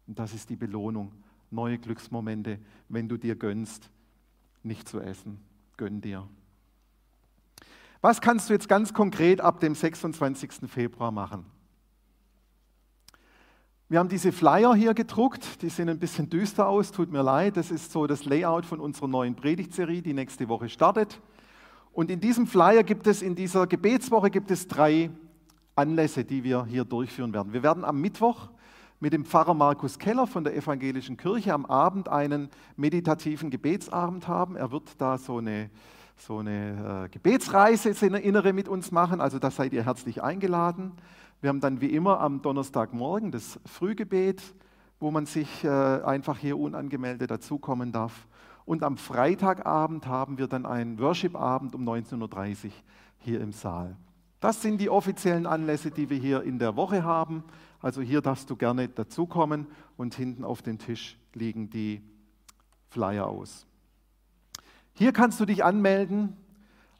Und 0.06 0.18
das 0.18 0.34
ist 0.34 0.50
die 0.50 0.56
Belohnung. 0.56 1.12
Neue 1.50 1.78
Glücksmomente, 1.78 2.58
wenn 2.88 3.08
du 3.08 3.16
dir 3.16 3.36
gönnst, 3.36 3.90
nicht 4.62 4.88
zu 4.88 5.00
essen. 5.00 5.40
Gönn 5.76 6.00
dir. 6.00 6.28
Was 8.00 8.20
kannst 8.20 8.48
du 8.48 8.52
jetzt 8.52 8.68
ganz 8.68 8.92
konkret 8.92 9.40
ab 9.40 9.60
dem 9.60 9.74
26. 9.74 10.68
Februar 10.68 11.10
machen? 11.10 11.46
Wir 13.88 14.00
haben 14.00 14.08
diese 14.08 14.32
Flyer 14.32 14.74
hier 14.74 14.94
gedruckt, 14.94 15.62
die 15.62 15.68
sehen 15.68 15.88
ein 15.88 16.00
bisschen 16.00 16.28
düster 16.28 16.66
aus, 16.66 16.90
tut 16.90 17.12
mir 17.12 17.22
leid. 17.22 17.56
Das 17.56 17.70
ist 17.70 17.92
so 17.92 18.08
das 18.08 18.24
Layout 18.24 18.66
von 18.66 18.80
unserer 18.80 19.06
neuen 19.06 19.36
Predigtserie, 19.36 20.02
die 20.02 20.12
nächste 20.12 20.48
Woche 20.48 20.68
startet. 20.68 21.20
Und 21.96 22.10
in 22.10 22.20
diesem 22.20 22.46
Flyer 22.46 22.82
gibt 22.82 23.06
es, 23.06 23.22
in 23.22 23.34
dieser 23.34 23.66
Gebetswoche 23.66 24.28
gibt 24.28 24.50
es 24.50 24.68
drei 24.68 25.08
Anlässe, 25.74 26.24
die 26.24 26.44
wir 26.44 26.66
hier 26.66 26.84
durchführen 26.84 27.32
werden. 27.32 27.54
Wir 27.54 27.62
werden 27.62 27.86
am 27.86 28.02
Mittwoch 28.02 28.50
mit 29.00 29.14
dem 29.14 29.24
Pfarrer 29.24 29.54
Markus 29.54 29.98
Keller 29.98 30.26
von 30.26 30.44
der 30.44 30.54
Evangelischen 30.54 31.16
Kirche 31.16 31.54
am 31.54 31.64
Abend 31.64 32.10
einen 32.10 32.50
meditativen 32.76 33.48
Gebetsabend 33.48 34.28
haben. 34.28 34.56
Er 34.56 34.72
wird 34.72 34.90
da 34.98 35.16
so 35.16 35.38
eine, 35.38 35.70
so 36.18 36.40
eine 36.40 37.06
äh, 37.06 37.08
Gebetsreise 37.08 37.88
innere 38.18 38.52
mit 38.52 38.68
uns 38.68 38.92
machen, 38.92 39.22
also 39.22 39.38
da 39.38 39.50
seid 39.50 39.72
ihr 39.72 39.86
herzlich 39.86 40.22
eingeladen. 40.22 40.92
Wir 41.40 41.48
haben 41.48 41.60
dann 41.60 41.80
wie 41.80 41.94
immer 41.94 42.20
am 42.20 42.42
Donnerstagmorgen 42.42 43.30
das 43.30 43.58
Frühgebet, 43.64 44.42
wo 45.00 45.10
man 45.10 45.24
sich 45.24 45.64
äh, 45.64 45.68
einfach 45.68 46.36
hier 46.36 46.58
unangemeldet 46.58 47.30
dazukommen 47.30 47.90
darf. 47.90 48.26
Und 48.66 48.82
am 48.82 48.96
Freitagabend 48.98 50.06
haben 50.06 50.38
wir 50.38 50.48
dann 50.48 50.66
einen 50.66 50.98
Worship-Abend 50.98 51.74
um 51.74 51.88
19.30 51.88 52.66
Uhr 52.66 52.70
hier 53.18 53.40
im 53.40 53.52
Saal. 53.52 53.96
Das 54.40 54.60
sind 54.60 54.80
die 54.80 54.90
offiziellen 54.90 55.46
Anlässe, 55.46 55.90
die 55.90 56.10
wir 56.10 56.18
hier 56.18 56.42
in 56.42 56.58
der 56.58 56.76
Woche 56.76 57.04
haben. 57.04 57.44
Also 57.80 58.02
hier 58.02 58.20
darfst 58.20 58.50
du 58.50 58.56
gerne 58.56 58.88
dazukommen 58.88 59.66
und 59.96 60.14
hinten 60.14 60.44
auf 60.44 60.62
dem 60.62 60.78
Tisch 60.78 61.16
liegen 61.32 61.70
die 61.70 62.02
Flyer 62.90 63.28
aus. 63.28 63.66
Hier 64.94 65.12
kannst 65.12 65.38
du 65.38 65.44
dich 65.44 65.64
anmelden 65.64 66.36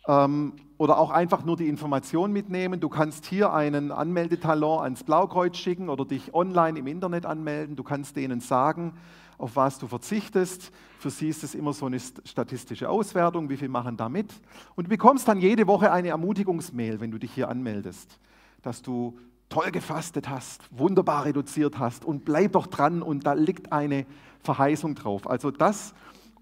ähm, 0.07 0.53
oder 0.79 0.99
auch 0.99 1.11
einfach 1.11 1.45
nur 1.45 1.57
die 1.57 1.69
Information 1.69 2.33
mitnehmen. 2.33 2.79
Du 2.79 2.89
kannst 2.89 3.27
hier 3.27 3.53
einen 3.53 3.91
Anmeldetalon 3.91 4.85
ans 4.85 5.03
Blaukreuz 5.03 5.57
schicken 5.57 5.89
oder 5.89 6.05
dich 6.05 6.33
online 6.33 6.79
im 6.79 6.87
Internet 6.87 7.27
anmelden. 7.27 7.75
Du 7.75 7.83
kannst 7.83 8.17
denen 8.17 8.41
sagen, 8.41 8.95
auf 9.39 9.57
was 9.57 9.79
du 9.79 9.87
verzichtest. 9.87 10.71
Für 10.99 11.11
sie 11.11 11.29
ist 11.29 11.45
es 11.45 11.55
immer 11.55 11.73
so 11.73 11.87
eine 11.87 12.01
statistische 12.01 12.89
Auswertung, 12.89 13.49
wie 13.49 13.57
viel 13.57 13.69
machen 13.69 13.97
da 13.97 14.09
mit. 14.09 14.33
Und 14.75 14.85
du 14.85 14.89
bekommst 14.89 15.29
dann 15.29 15.41
jede 15.41 15.67
Woche 15.67 15.93
eine 15.93 16.09
Ermutigungsmail, 16.09 17.01
wenn 17.01 17.11
du 17.11 17.19
dich 17.19 17.33
hier 17.33 17.49
anmeldest, 17.49 18.19
dass 18.63 18.83
du 18.83 19.19
toll 19.49 19.71
gefastet 19.71 20.29
hast, 20.29 20.63
wunderbar 20.71 21.25
reduziert 21.25 21.79
hast 21.79 22.05
und 22.05 22.25
bleib 22.25 22.53
doch 22.53 22.67
dran 22.67 23.03
und 23.03 23.27
da 23.27 23.35
liegt 23.35 23.73
eine 23.73 24.07
Verheißung 24.43 24.95
drauf. 24.95 25.29
Also 25.29 25.51
das 25.51 25.95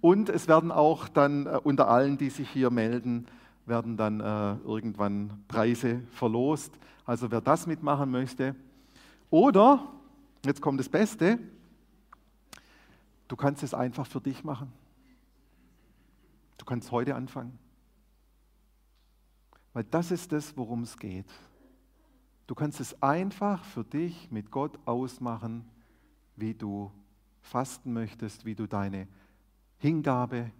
und 0.04 0.28
es 0.28 0.48
werden 0.48 0.70
auch 0.70 1.08
dann 1.08 1.46
äh, 1.46 1.58
unter 1.62 1.88
allen, 1.88 2.18
die 2.18 2.28
sich 2.28 2.50
hier 2.50 2.70
melden, 2.70 3.26
werden 3.64 3.96
dann 3.96 4.20
äh, 4.20 4.56
irgendwann 4.66 5.30
Preise 5.48 6.02
verlost. 6.10 6.74
Also 7.06 7.30
wer 7.30 7.40
das 7.40 7.66
mitmachen 7.66 8.10
möchte. 8.10 8.54
Oder, 9.30 9.82
jetzt 10.44 10.60
kommt 10.60 10.78
das 10.78 10.90
Beste, 10.90 11.38
Du 13.28 13.36
kannst 13.36 13.62
es 13.62 13.74
einfach 13.74 14.06
für 14.06 14.20
dich 14.20 14.44
machen. 14.44 14.72
Du 16.58 16.64
kannst 16.64 16.90
heute 16.90 17.14
anfangen. 17.14 17.58
Weil 19.72 19.84
das 19.84 20.10
ist 20.10 20.32
es, 20.32 20.56
worum 20.56 20.82
es 20.82 20.98
geht. 20.98 21.30
Du 22.46 22.54
kannst 22.54 22.80
es 22.80 23.02
einfach 23.02 23.64
für 23.64 23.84
dich 23.84 24.30
mit 24.30 24.50
Gott 24.50 24.78
ausmachen, 24.86 25.68
wie 26.36 26.54
du 26.54 26.92
fasten 27.40 27.92
möchtest, 27.92 28.44
wie 28.44 28.54
du 28.54 28.66
deine 28.66 29.08
Hingabe 29.78 30.50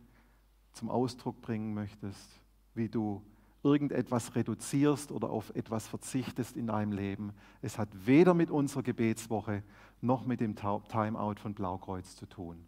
zum 0.73 0.91
Ausdruck 0.91 1.41
bringen 1.41 1.75
möchtest, 1.75 2.41
wie 2.75 2.89
du 2.89 3.23
irgendetwas 3.65 4.35
reduzierst 4.37 5.11
oder 5.11 5.31
auf 5.31 5.51
etwas 5.57 5.89
verzichtest 5.89 6.57
in 6.57 6.67
deinem 6.67 6.93
Leben. 6.93 7.33
Es 7.63 7.79
hat 7.79 7.89
weder 8.07 8.35
mit 8.35 8.51
unserer 8.51 8.83
Gebetswoche 8.83 9.65
noch 10.01 10.27
mit 10.27 10.41
dem 10.41 10.55
Timeout 10.55 11.37
von 11.41 11.55
Blaukreuz 11.55 12.15
zu 12.15 12.27
tun. 12.27 12.65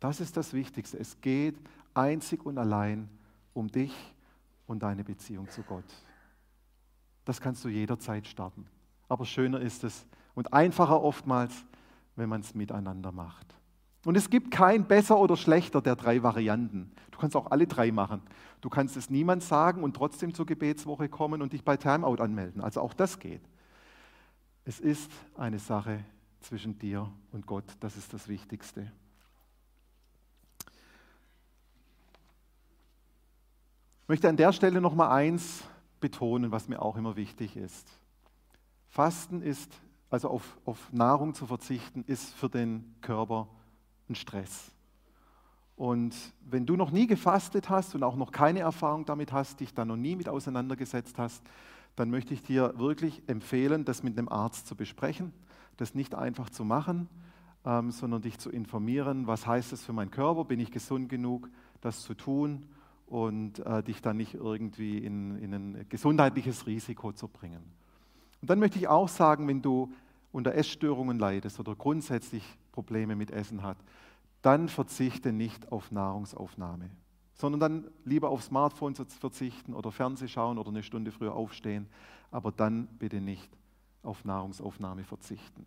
Das 0.00 0.20
ist 0.20 0.36
das 0.36 0.54
Wichtigste. 0.54 0.98
Es 0.98 1.20
geht 1.20 1.56
einzig 1.92 2.44
und 2.44 2.58
allein 2.58 3.08
um 3.52 3.68
dich 3.68 3.92
und 4.66 4.82
deine 4.82 5.04
Beziehung 5.04 5.48
zu 5.50 5.62
Gott. 5.62 5.84
Das 7.26 7.40
kannst 7.40 7.64
du 7.64 7.68
jederzeit 7.68 8.26
starten. 8.26 8.66
Aber 9.08 9.26
schöner 9.26 9.60
ist 9.60 9.84
es 9.84 10.06
und 10.34 10.52
einfacher 10.54 11.02
oftmals, 11.02 11.66
wenn 12.16 12.28
man 12.28 12.40
es 12.40 12.54
miteinander 12.54 13.12
macht. 13.12 13.54
Und 14.04 14.16
es 14.16 14.30
gibt 14.30 14.50
kein 14.50 14.86
besser 14.86 15.18
oder 15.18 15.36
schlechter 15.36 15.82
der 15.82 15.96
drei 15.96 16.22
Varianten. 16.22 16.90
Du 17.10 17.18
kannst 17.18 17.36
auch 17.36 17.50
alle 17.50 17.66
drei 17.66 17.92
machen. 17.92 18.22
Du 18.60 18.70
kannst 18.70 18.96
es 18.96 19.10
niemand 19.10 19.42
sagen 19.42 19.82
und 19.82 19.94
trotzdem 19.94 20.32
zur 20.32 20.46
Gebetswoche 20.46 21.08
kommen 21.08 21.42
und 21.42 21.52
dich 21.52 21.64
bei 21.64 21.76
Timeout 21.76 22.22
anmelden. 22.22 22.62
Also 22.62 22.80
auch 22.80 22.94
das 22.94 23.18
geht. 23.18 23.42
Es 24.64 24.80
ist 24.80 25.10
eine 25.36 25.58
Sache 25.58 26.04
zwischen 26.40 26.78
dir 26.78 27.10
und 27.32 27.46
Gott. 27.46 27.64
Das 27.80 27.96
ist 27.96 28.12
das 28.14 28.28
Wichtigste. 28.28 28.90
Ich 34.02 34.08
möchte 34.08 34.28
an 34.28 34.36
der 34.36 34.52
Stelle 34.52 34.80
noch 34.80 34.94
mal 34.94 35.10
eins 35.10 35.62
betonen, 36.00 36.50
was 36.50 36.68
mir 36.68 36.80
auch 36.80 36.96
immer 36.96 37.16
wichtig 37.16 37.56
ist. 37.56 37.86
Fasten 38.88 39.42
ist, 39.42 39.70
also 40.08 40.28
auf, 40.28 40.58
auf 40.64 40.92
Nahrung 40.92 41.34
zu 41.34 41.46
verzichten, 41.46 42.02
ist 42.06 42.34
für 42.34 42.48
den 42.48 42.96
Körper 43.02 43.48
ein 44.10 44.14
Stress. 44.14 44.70
Und 45.76 46.14
wenn 46.44 46.66
du 46.66 46.76
noch 46.76 46.90
nie 46.90 47.06
gefastet 47.06 47.70
hast 47.70 47.94
und 47.94 48.02
auch 48.02 48.16
noch 48.16 48.32
keine 48.32 48.60
Erfahrung 48.60 49.06
damit 49.06 49.32
hast, 49.32 49.60
dich 49.60 49.72
da 49.72 49.86
noch 49.86 49.96
nie 49.96 50.14
mit 50.14 50.28
auseinandergesetzt 50.28 51.16
hast, 51.16 51.42
dann 51.96 52.10
möchte 52.10 52.34
ich 52.34 52.42
dir 52.42 52.74
wirklich 52.76 53.22
empfehlen, 53.28 53.84
das 53.86 54.02
mit 54.02 54.18
einem 54.18 54.28
Arzt 54.28 54.66
zu 54.66 54.74
besprechen, 54.74 55.32
das 55.78 55.94
nicht 55.94 56.14
einfach 56.14 56.50
zu 56.50 56.64
machen, 56.64 57.08
ähm, 57.64 57.90
sondern 57.90 58.22
dich 58.22 58.38
zu 58.38 58.50
informieren, 58.50 59.26
was 59.26 59.46
heißt 59.46 59.72
es 59.72 59.82
für 59.82 59.92
meinen 59.92 60.10
Körper, 60.10 60.44
bin 60.44 60.60
ich 60.60 60.70
gesund 60.70 61.08
genug, 61.08 61.48
das 61.80 62.02
zu 62.02 62.14
tun 62.14 62.66
und 63.06 63.58
äh, 63.60 63.82
dich 63.82 64.02
dann 64.02 64.18
nicht 64.18 64.34
irgendwie 64.34 64.98
in, 64.98 65.38
in 65.38 65.54
ein 65.54 65.86
gesundheitliches 65.88 66.66
Risiko 66.66 67.12
zu 67.12 67.26
bringen. 67.26 67.62
Und 68.40 68.50
dann 68.50 68.58
möchte 68.58 68.78
ich 68.78 68.88
auch 68.88 69.08
sagen, 69.08 69.48
wenn 69.48 69.62
du 69.62 69.92
unter 70.32 70.54
Essstörungen 70.54 71.18
leidest 71.18 71.58
oder 71.58 71.74
grundsätzlich 71.74 72.44
Probleme 72.72 73.16
mit 73.16 73.30
Essen 73.30 73.62
hast, 73.62 73.80
dann 74.42 74.68
verzichte 74.68 75.32
nicht 75.32 75.70
auf 75.70 75.90
Nahrungsaufnahme, 75.90 76.90
sondern 77.34 77.60
dann 77.60 77.90
lieber 78.04 78.30
auf 78.30 78.42
Smartphone 78.42 78.94
verzichten 78.94 79.74
oder 79.74 79.92
Fernseh 79.92 80.28
schauen 80.28 80.58
oder 80.58 80.68
eine 80.68 80.82
Stunde 80.82 81.12
früher 81.12 81.34
aufstehen, 81.34 81.88
aber 82.30 82.52
dann 82.52 82.86
bitte 82.98 83.20
nicht 83.20 83.50
auf 84.02 84.24
Nahrungsaufnahme 84.24 85.04
verzichten. 85.04 85.66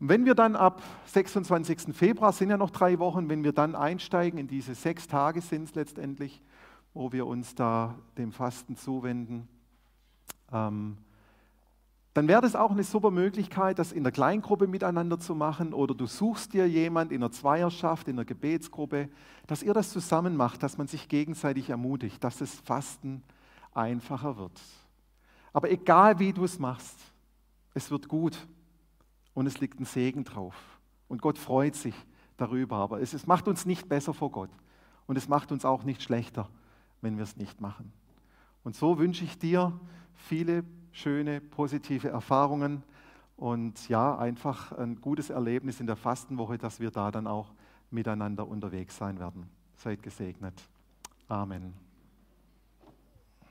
Und 0.00 0.08
wenn 0.08 0.24
wir 0.24 0.34
dann 0.34 0.56
ab 0.56 0.82
26. 1.06 1.94
Februar, 1.94 2.32
sind 2.32 2.50
ja 2.50 2.56
noch 2.56 2.70
drei 2.70 2.98
Wochen, 2.98 3.28
wenn 3.28 3.44
wir 3.44 3.52
dann 3.52 3.74
einsteigen 3.74 4.38
in 4.38 4.48
diese 4.48 4.74
sechs 4.74 5.06
Tage 5.06 5.40
sind 5.40 5.64
es 5.64 5.74
letztendlich, 5.74 6.42
wo 6.92 7.12
wir 7.12 7.26
uns 7.26 7.54
da 7.54 7.94
dem 8.18 8.32
Fasten 8.32 8.76
zuwenden, 8.76 9.48
ähm, 10.52 10.98
dann 12.14 12.28
wäre 12.28 12.40
das 12.40 12.54
auch 12.54 12.70
eine 12.70 12.84
super 12.84 13.10
Möglichkeit, 13.10 13.80
das 13.80 13.90
in 13.90 14.04
der 14.04 14.12
Kleingruppe 14.12 14.68
miteinander 14.68 15.18
zu 15.18 15.34
machen 15.34 15.74
oder 15.74 15.94
du 15.94 16.06
suchst 16.06 16.52
dir 16.52 16.68
jemand 16.68 17.10
in 17.10 17.22
einer 17.22 17.32
Zweierschaft, 17.32 18.06
in 18.06 18.14
einer 18.14 18.24
Gebetsgruppe, 18.24 19.08
dass 19.48 19.64
ihr 19.64 19.74
das 19.74 19.90
zusammen 19.90 20.36
macht, 20.36 20.62
dass 20.62 20.78
man 20.78 20.86
sich 20.86 21.08
gegenseitig 21.08 21.70
ermutigt, 21.70 22.22
dass 22.22 22.38
das 22.38 22.54
Fasten 22.54 23.24
einfacher 23.72 24.36
wird. 24.36 24.60
Aber 25.52 25.70
egal 25.72 26.20
wie 26.20 26.32
du 26.32 26.44
es 26.44 26.60
machst, 26.60 26.96
es 27.74 27.90
wird 27.90 28.06
gut 28.08 28.38
und 29.34 29.48
es 29.48 29.58
liegt 29.58 29.80
ein 29.80 29.84
Segen 29.84 30.22
drauf 30.22 30.54
und 31.08 31.20
Gott 31.20 31.36
freut 31.36 31.74
sich 31.74 31.96
darüber, 32.36 32.76
aber 32.76 33.00
es, 33.00 33.12
es 33.12 33.26
macht 33.26 33.48
uns 33.48 33.66
nicht 33.66 33.88
besser 33.88 34.14
vor 34.14 34.30
Gott 34.30 34.50
und 35.08 35.16
es 35.16 35.28
macht 35.28 35.50
uns 35.50 35.64
auch 35.64 35.82
nicht 35.82 36.00
schlechter, 36.00 36.48
wenn 37.00 37.16
wir 37.16 37.24
es 37.24 37.36
nicht 37.36 37.60
machen. 37.60 37.92
Und 38.62 38.76
so 38.76 38.98
wünsche 38.98 39.24
ich 39.24 39.36
dir 39.36 39.72
viele 40.14 40.62
schöne, 40.94 41.40
positive 41.40 42.08
Erfahrungen 42.08 42.82
und 43.36 43.88
ja, 43.88 44.16
einfach 44.16 44.72
ein 44.72 45.00
gutes 45.00 45.28
Erlebnis 45.28 45.80
in 45.80 45.86
der 45.86 45.96
Fastenwoche, 45.96 46.56
dass 46.56 46.80
wir 46.80 46.90
da 46.90 47.10
dann 47.10 47.26
auch 47.26 47.52
miteinander 47.90 48.46
unterwegs 48.46 48.96
sein 48.96 49.18
werden. 49.18 49.50
Seid 49.76 50.02
gesegnet. 50.02 50.54
Amen. 51.28 51.74